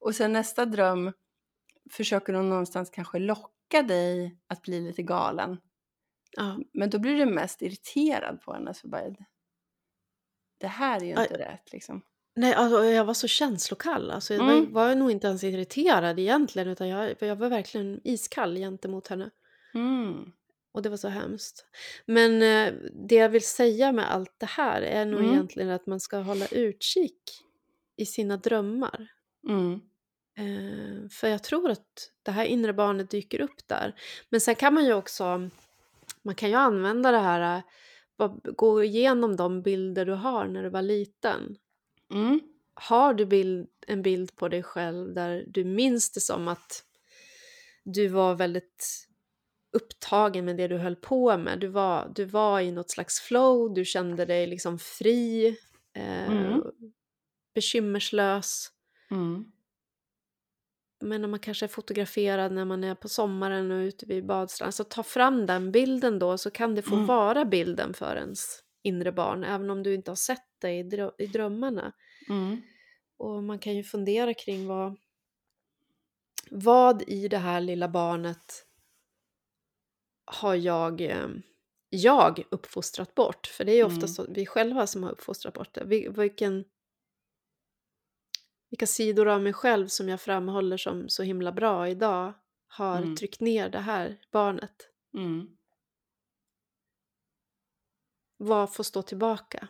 [0.00, 1.12] Och sen nästa dröm
[1.90, 5.56] försöker hon någonstans kanske locka dig att bli lite galen.
[6.36, 6.58] Ja.
[6.72, 8.74] Men då blir du mest irriterad på henne.
[8.74, 9.02] Så bara,
[10.58, 11.22] det här är ju Aj.
[11.22, 12.02] inte rätt liksom.
[12.36, 14.10] Nej, alltså, jag var så känslokall.
[14.10, 14.72] Alltså, jag Mm.
[14.72, 19.30] var, var nog inte ens irriterad egentligen, utan jag, jag var verkligen iskall gentemot henne.
[19.74, 20.32] Mm.
[20.72, 21.66] Och det var så hemskt.
[22.06, 22.74] Men eh,
[23.08, 25.30] det jag vill säga med allt det här är nog Mm.
[25.32, 27.20] egentligen att man ska hålla utkik
[27.96, 29.08] i sina drömmar.
[29.48, 29.80] Mm.
[30.38, 33.94] Eh, för jag tror att det här inre barnet dyker upp där.
[34.28, 35.48] Men sen kan man ju också,
[36.22, 37.62] man kan ju använda det här,
[38.18, 41.56] eh, gå igenom de bilder du har när du var liten.
[42.10, 42.40] Mm.
[42.74, 46.84] Har du bild, en bild på dig själv där du minns det som att
[47.84, 49.06] du var väldigt
[49.72, 51.60] upptagen med det du höll på med.
[51.60, 55.46] Du var, du var i något slags flow, du kände dig liksom fri,
[55.96, 56.62] eh, Mm.
[57.54, 58.68] bekymmerslös.
[59.10, 59.44] Mm.
[61.02, 64.72] Men om man kanske är fotograferad när man är på sommaren och ute vid badstranden,
[64.72, 67.06] så ta fram den bilden då så kan det få Mm.
[67.06, 71.14] vara bilden för ens inre barn, även om du inte har sett det i, drö-
[71.18, 71.92] i drömmarna.
[72.28, 72.62] Mm.
[73.16, 74.96] Och man kan ju fundera kring vad,
[76.50, 78.66] vad i det här lilla barnet
[80.24, 81.28] har jag, eh,
[81.90, 83.46] jag uppfostrat bort?
[83.46, 84.32] För det är ju ofta Mm.
[84.34, 85.84] vi själva som har uppfostrat bort det.
[85.84, 86.64] Vil- Vilken,
[88.70, 92.34] vilka sidor av mig själv som jag framhåller som så himla bra idag
[92.68, 93.16] har Mm.
[93.16, 94.74] tryckt ner det här barnet.
[95.14, 95.56] Mm.
[98.42, 99.68] Vad får stå tillbaka?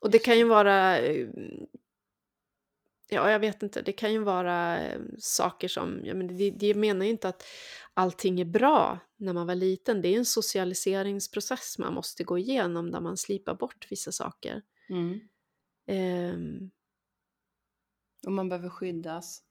[0.00, 1.28] Och det kan ju vara, eh,
[3.08, 6.74] ja jag vet inte, det kan ju vara eh, saker som, ja, men det, det
[6.74, 7.44] menar ju inte att
[7.94, 10.02] allting är bra när man var liten.
[10.02, 14.62] Det är en socialiseringsprocess man måste gå igenom där man slipar bort vissa saker.
[14.88, 15.20] Mm.
[15.86, 16.70] Ehm,
[18.26, 19.42] Och man behöver skyddas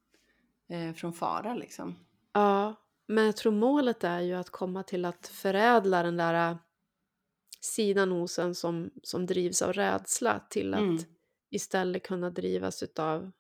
[0.69, 1.95] eh, från fara liksom.
[2.33, 2.75] ja,
[3.07, 6.57] men jag tror målet är ju att komma till att förädla den där eh,
[7.63, 10.97] sidan hos en som, som drivs av rädsla till att Mm.
[11.49, 13.31] istället kunna drivas av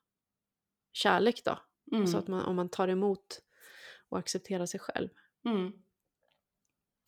[0.91, 1.59] kärlek då.
[1.91, 2.01] Mm.
[2.01, 3.41] Alltså att man, om man tar emot
[4.09, 5.09] och accepterar sig själv.
[5.45, 5.71] Mm.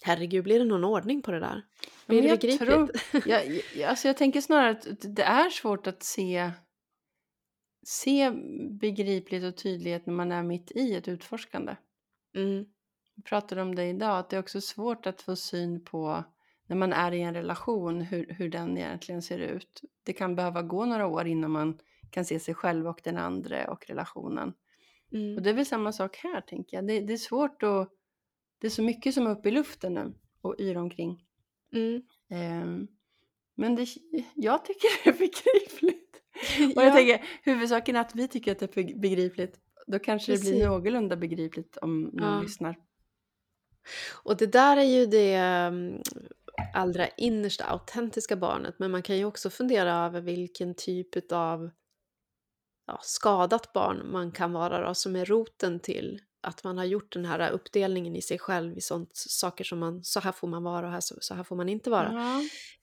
[0.03, 1.65] Herregud, blir det någon ordning på det där?
[2.05, 2.59] Blir det begripligt?
[2.59, 2.89] tror,
[3.27, 6.51] jag, jag, alltså jag tänker snarare att det är svårt att se,
[7.85, 8.31] se
[8.71, 11.75] begripligt och tydlighet när man är mitt i ett utforskande.
[12.35, 12.65] Mm,
[13.15, 16.23] Vi pratade om det idag, att det är också svårt att få syn på
[16.67, 19.81] när man är i en relation, hur, hur den egentligen ser ut.
[20.03, 23.71] Det kan behöva gå några år innan man kan se sig själv och den andra
[23.71, 24.53] och relationen.
[25.11, 26.87] mm, Och det är väl samma sak här, tänker jag.
[26.87, 27.89] Det, det är svårt att...
[28.59, 31.25] Det är så mycket som är uppe i luften nu och yr omkring.
[31.73, 32.01] mm.
[32.29, 32.87] Ehm,
[33.55, 33.87] men det,
[34.35, 36.21] jag tycker det är begripligt.
[36.75, 39.59] Och jag Ja, tänker, huvudsaken är att vi tycker att det är beg- begripligt.
[39.87, 40.65] Då kanske det blir Precis.
[40.67, 42.41] någorlunda begripligt om någon Ja.
[42.41, 42.75] lyssnar.
[44.23, 46.01] och det där är ju det mm,
[46.73, 48.75] allra innersta, autentiska barnet.
[48.79, 51.69] Men man kan ju också fundera över vilken typ av
[52.87, 57.13] ja, skadat barn man kan vara då, som är roten till att man har gjort
[57.13, 60.63] den här uppdelningen i sig själv i sånt, saker som man, så här får man
[60.63, 62.13] vara och här, så, så här får man inte vara.
[62.13, 62.41] Ja.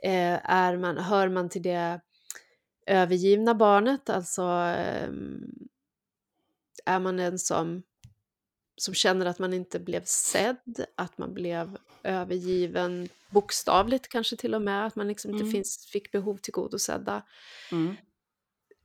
[0.09, 2.01] Eh, är man, hör man till det
[2.87, 5.41] övergivna barnet, alltså ehm,
[6.85, 7.83] är man en som,
[8.83, 14.63] som känner att man inte blev sedd, att man blev övergiven bokstavligt kanske till och
[14.63, 15.53] med, att man liksom inte Mm.
[15.53, 17.23] finns, fick behov tillgodosedda.
[17.73, 17.97] Mm.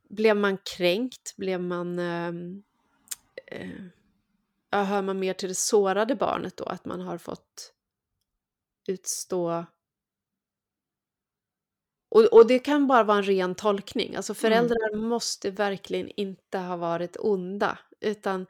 [0.08, 1.36] Blev man kränkt?
[1.36, 1.98] Blev man...
[1.98, 2.62] ehm,
[3.46, 3.70] eh,
[4.70, 6.64] ja, hör man mer till det sårade barnet då?
[6.64, 7.72] Att man har fått
[8.88, 9.66] utstå...
[12.10, 14.16] Och, och det kan bara vara en ren tolkning.
[14.16, 17.78] Alltså föräldrar måste verkligen inte ha varit onda.
[18.00, 18.46] Utan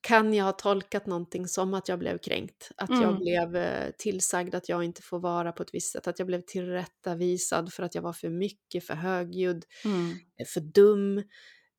[0.00, 2.70] kan jag ha tolkat någonting som att jag blev kränkt?
[2.76, 3.18] Att jag Mm.
[3.18, 6.06] blev eh, tillsagd att jag inte får vara på ett visst sätt?
[6.06, 9.64] Att jag blev tillrättavisad för att jag var för mycket, för högljudd?
[9.84, 10.10] Mm.
[10.36, 11.22] är för dum.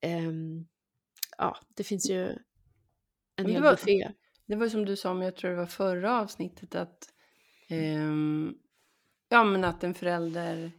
[0.02, 0.68] Ehm,
[1.38, 2.36] ja, det finns ju en
[3.36, 4.12] Men hel det var- buffé.
[4.46, 7.10] Det var som du sa, men jag tror det var förra avsnittet att
[7.70, 8.54] ehm,
[9.30, 10.72] ja, men att en förälder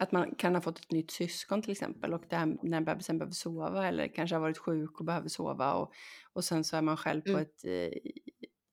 [0.00, 3.18] att man kan ha fått ett nytt syskon till exempel och det här, när bebisen
[3.18, 5.92] behöver sova eller kanske har varit sjuk och behöver sova och,
[6.32, 7.42] och sen så är man själv på Mm.
[7.42, 7.98] ett eh,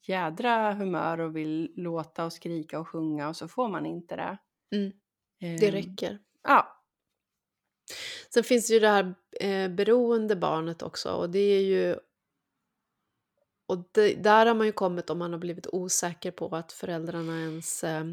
[0.08, 4.38] jädra humör och vill låta och skrika och sjunga och så får man inte det.
[4.76, 4.92] Mm,
[5.40, 6.20] det Ehm, räcker.
[6.44, 6.84] Ja.
[8.34, 11.96] Sen finns ju det här eh, beroende barnet också och det är ju
[13.68, 17.40] och det, där har man ju kommit om man har blivit osäker på att föräldrarna
[17.42, 18.06] ens eh,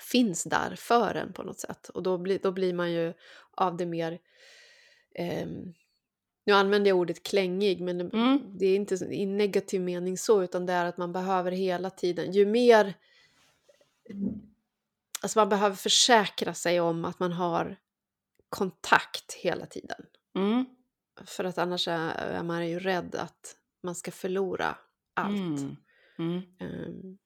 [0.00, 1.88] finns där för en på något sätt.
[1.88, 3.12] Och då, blir då blir man ju
[3.50, 4.18] av det mer...
[5.14, 5.74] ehm,
[6.44, 8.58] nu använder jag ordet klängig, men det- Mm.
[8.58, 12.32] det är inte i negativ mening så, utan det är att man behöver hela tiden,
[12.32, 12.94] ju mer...
[15.22, 17.76] Alltså man behöver försäkra sig om att man har
[18.48, 20.06] kontakt hela tiden.
[20.34, 20.64] Mm.
[21.24, 24.78] För att annars är, är man ju rädd att man ska förlora
[25.14, 25.60] allt.
[26.18, 26.42] Mm.
[26.60, 27.18] Ehm,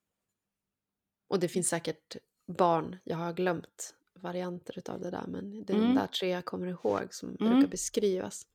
[1.28, 2.16] och det finns säkert
[2.46, 5.94] barn, jag har glömt varianter utav det där, men det är de Mm.
[5.94, 7.52] där tre jag kommer ihåg som Mm.
[7.52, 8.46] brukar beskrivas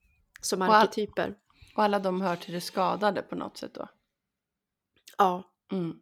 [0.41, 1.35] som Och all- arketyper.
[1.75, 3.87] Och alla de hör till det skadade på något sätt då.
[5.17, 6.01] Ja, Mm.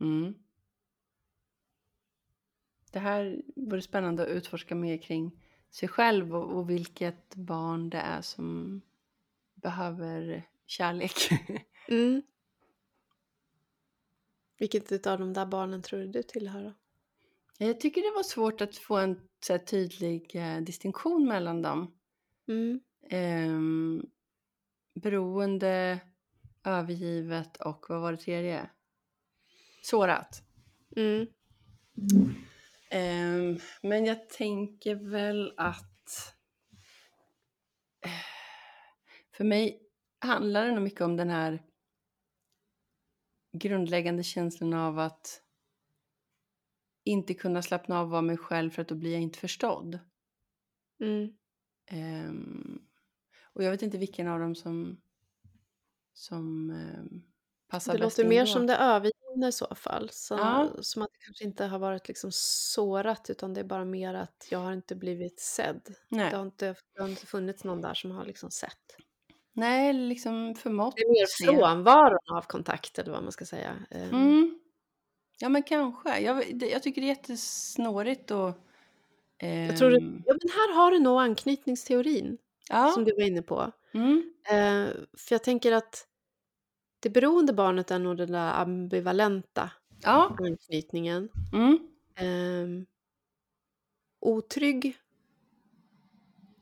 [0.00, 0.34] Mm.
[2.92, 5.40] Det här vore spännande att utforska mer kring
[5.70, 8.80] sig själv och, och vilket barn det är som
[9.54, 11.12] behöver kärlek.
[11.88, 12.22] mm.
[14.62, 16.72] Vilket av de där barnen tror du du tillhör då?
[17.58, 21.94] Jag tycker det var svårt att få en här, tydlig eh, distinktion mellan dem.
[22.48, 22.80] Mm.
[23.08, 24.06] Ehm,
[24.94, 26.00] beroende,
[26.64, 28.70] övergivet och vad var det tredje?
[29.82, 30.42] Sårat.
[30.96, 31.26] Mm.
[32.90, 36.34] Ehm, men jag tänker väl att
[38.04, 38.10] eh,
[39.36, 39.82] för mig
[40.18, 41.62] handlar det nog mycket om den här
[43.52, 45.42] grundläggande känslan av att
[47.04, 49.98] inte kunna slappna av och vara mig själv för att då blir jag inte förstådd.
[51.00, 51.36] Mm.
[51.86, 52.80] Ehm,
[53.42, 55.00] och jag vet inte vilken av dem som,
[56.12, 57.22] som ehm,
[57.68, 58.46] passar Det bäst låter in mer då.
[58.46, 60.08] som det övergivna i så fall.
[60.12, 60.70] Så, Ja.
[60.80, 64.48] Som att det kanske inte har varit liksom sårat utan det är bara mer att
[64.50, 65.94] jag har inte blivit sedd.
[66.08, 66.30] Nej.
[66.30, 68.96] Det har inte, det har inte funnits någon där som har liksom sett.
[69.52, 73.76] Nej, liksom förmått Det är mer frånvaron av kontakt eller vad man ska säga.
[73.90, 74.58] Ehm, Mm.
[75.40, 76.18] Ja men kanske.
[76.20, 78.52] Jag, det, jag tycker det är jättesnårigt och...
[79.38, 82.38] Jag tror det, ehm, ja, men här har du nog anknytningsteorin
[82.68, 82.88] ja.
[82.88, 83.72] som du var inne på.
[83.94, 84.32] Mm.
[84.50, 86.06] Eh, för jag tänker att
[87.00, 89.70] det beroende barnet är nog den där ambivalenta
[90.02, 90.36] Ja.
[90.40, 91.28] anknytningen.
[91.52, 91.78] Mm.
[92.16, 92.86] Ehm,
[94.20, 94.96] otrygg.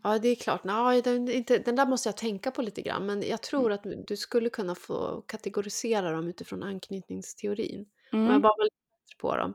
[0.02, 0.64] Ja, det är klart.
[0.64, 3.06] Nej, den, inte, den där måste jag tänka på lite grann.
[3.06, 7.86] Men jag tror att du skulle kunna få kategorisera dem utifrån anknytningsteorin.
[8.12, 8.42] Om jag Mm.
[8.42, 9.54] bara var lite bättre på dem.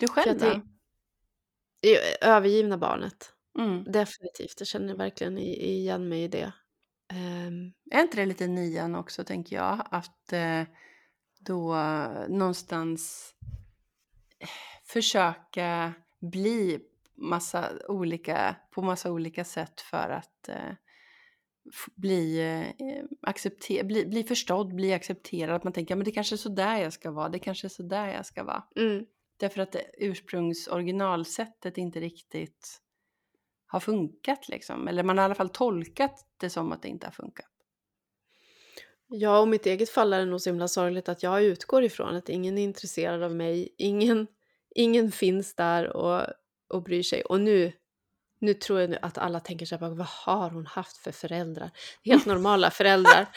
[0.00, 0.46] Du själv då?
[1.82, 1.98] är
[2.28, 3.32] Övergivna barnet.
[3.58, 3.84] Mm.
[3.84, 4.54] Definitivt.
[4.58, 6.52] Jag känner verkligen igen mig i det.
[7.12, 9.86] Ehm, Är inte det lite nian också tänker jag?
[9.90, 10.62] Att eh,
[11.40, 13.34] då eh, någonstans
[14.38, 14.48] eh,
[14.84, 16.80] försöka bli
[17.20, 20.72] massa olika, på massa olika sätt för att eh,
[21.94, 25.54] bli, eh, accepter- bli, bli förstådd, bli accepterad.
[25.56, 27.66] Att man tänker, "Ja, men det kanske är så där jag ska vara, det kanske
[27.66, 28.64] är så där jag ska vara.
[28.76, 29.04] mm,
[29.36, 32.80] Därför att det ursprungsoriginalsättet inte riktigt
[33.66, 34.88] har funkat liksom.
[34.88, 37.46] Eller man har i alla fall tolkat det som att det inte har funkat.
[39.06, 42.16] Ja, och mitt eget fall är det nog så himla sorgligt att jag utgår ifrån
[42.16, 43.74] att ingen är intresserad av mig.
[43.78, 44.26] Ingen,
[44.74, 46.26] ingen finns där och,
[46.70, 47.22] och bryr sig.
[47.22, 47.72] Och nu
[48.42, 51.70] Nu tror jag att alla tänker så här, vad har hon haft för föräldrar?
[52.04, 53.26] Helt normala föräldrar.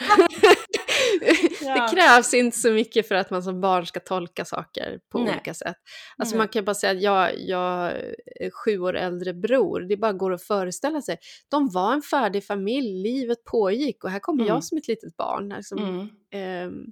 [1.60, 5.30] Det krävs inte så mycket för att man som barn ska tolka saker på Nej.
[5.32, 5.76] olika sätt.
[6.16, 6.38] Alltså Nej.
[6.38, 7.92] man kan bara säga att jag, jag
[8.40, 11.18] är sju år äldre bror, det bara går att föreställa sig.
[11.48, 14.54] De var en färdig familj, livet pågick och här kommer Mm.
[14.54, 15.48] jag som ett litet barn.
[15.48, 16.08] Liksom, Mm.
[16.30, 16.84] ehm,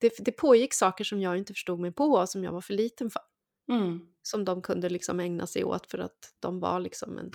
[0.00, 2.74] det, det pågick saker som jag inte förstod mig på och som jag var för
[2.74, 3.22] liten för.
[4.28, 7.32] Som de kunde liksom ägna sig åt för att de var liksom en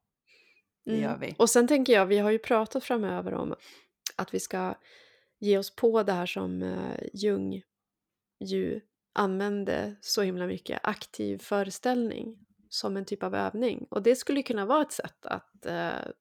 [0.86, 1.04] det Mm.
[1.04, 1.36] gör vi.
[1.38, 3.56] Och sen tänker jag, vi har ju pratat framöver om
[4.16, 4.76] att vi ska
[5.40, 7.62] ge oss på det här som eh, Jung
[8.40, 8.82] ju
[9.16, 12.38] använde så himla mycket, aktiv föreställning
[12.70, 13.88] som en typ av övning.
[13.90, 16.12] Och det skulle kunna vara ett sätt att eh,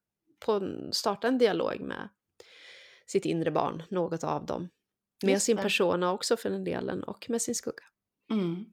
[0.47, 2.09] på, starta en dialog med
[3.07, 4.69] sitt inre barn, något av dem.
[5.23, 5.63] Med Just sin det.
[5.63, 7.85] persona också för den delen och med sin skugga.
[8.31, 8.65] Mm.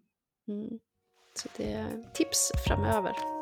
[0.48, 0.80] Mm.
[1.34, 3.41] Så det är tips framöver.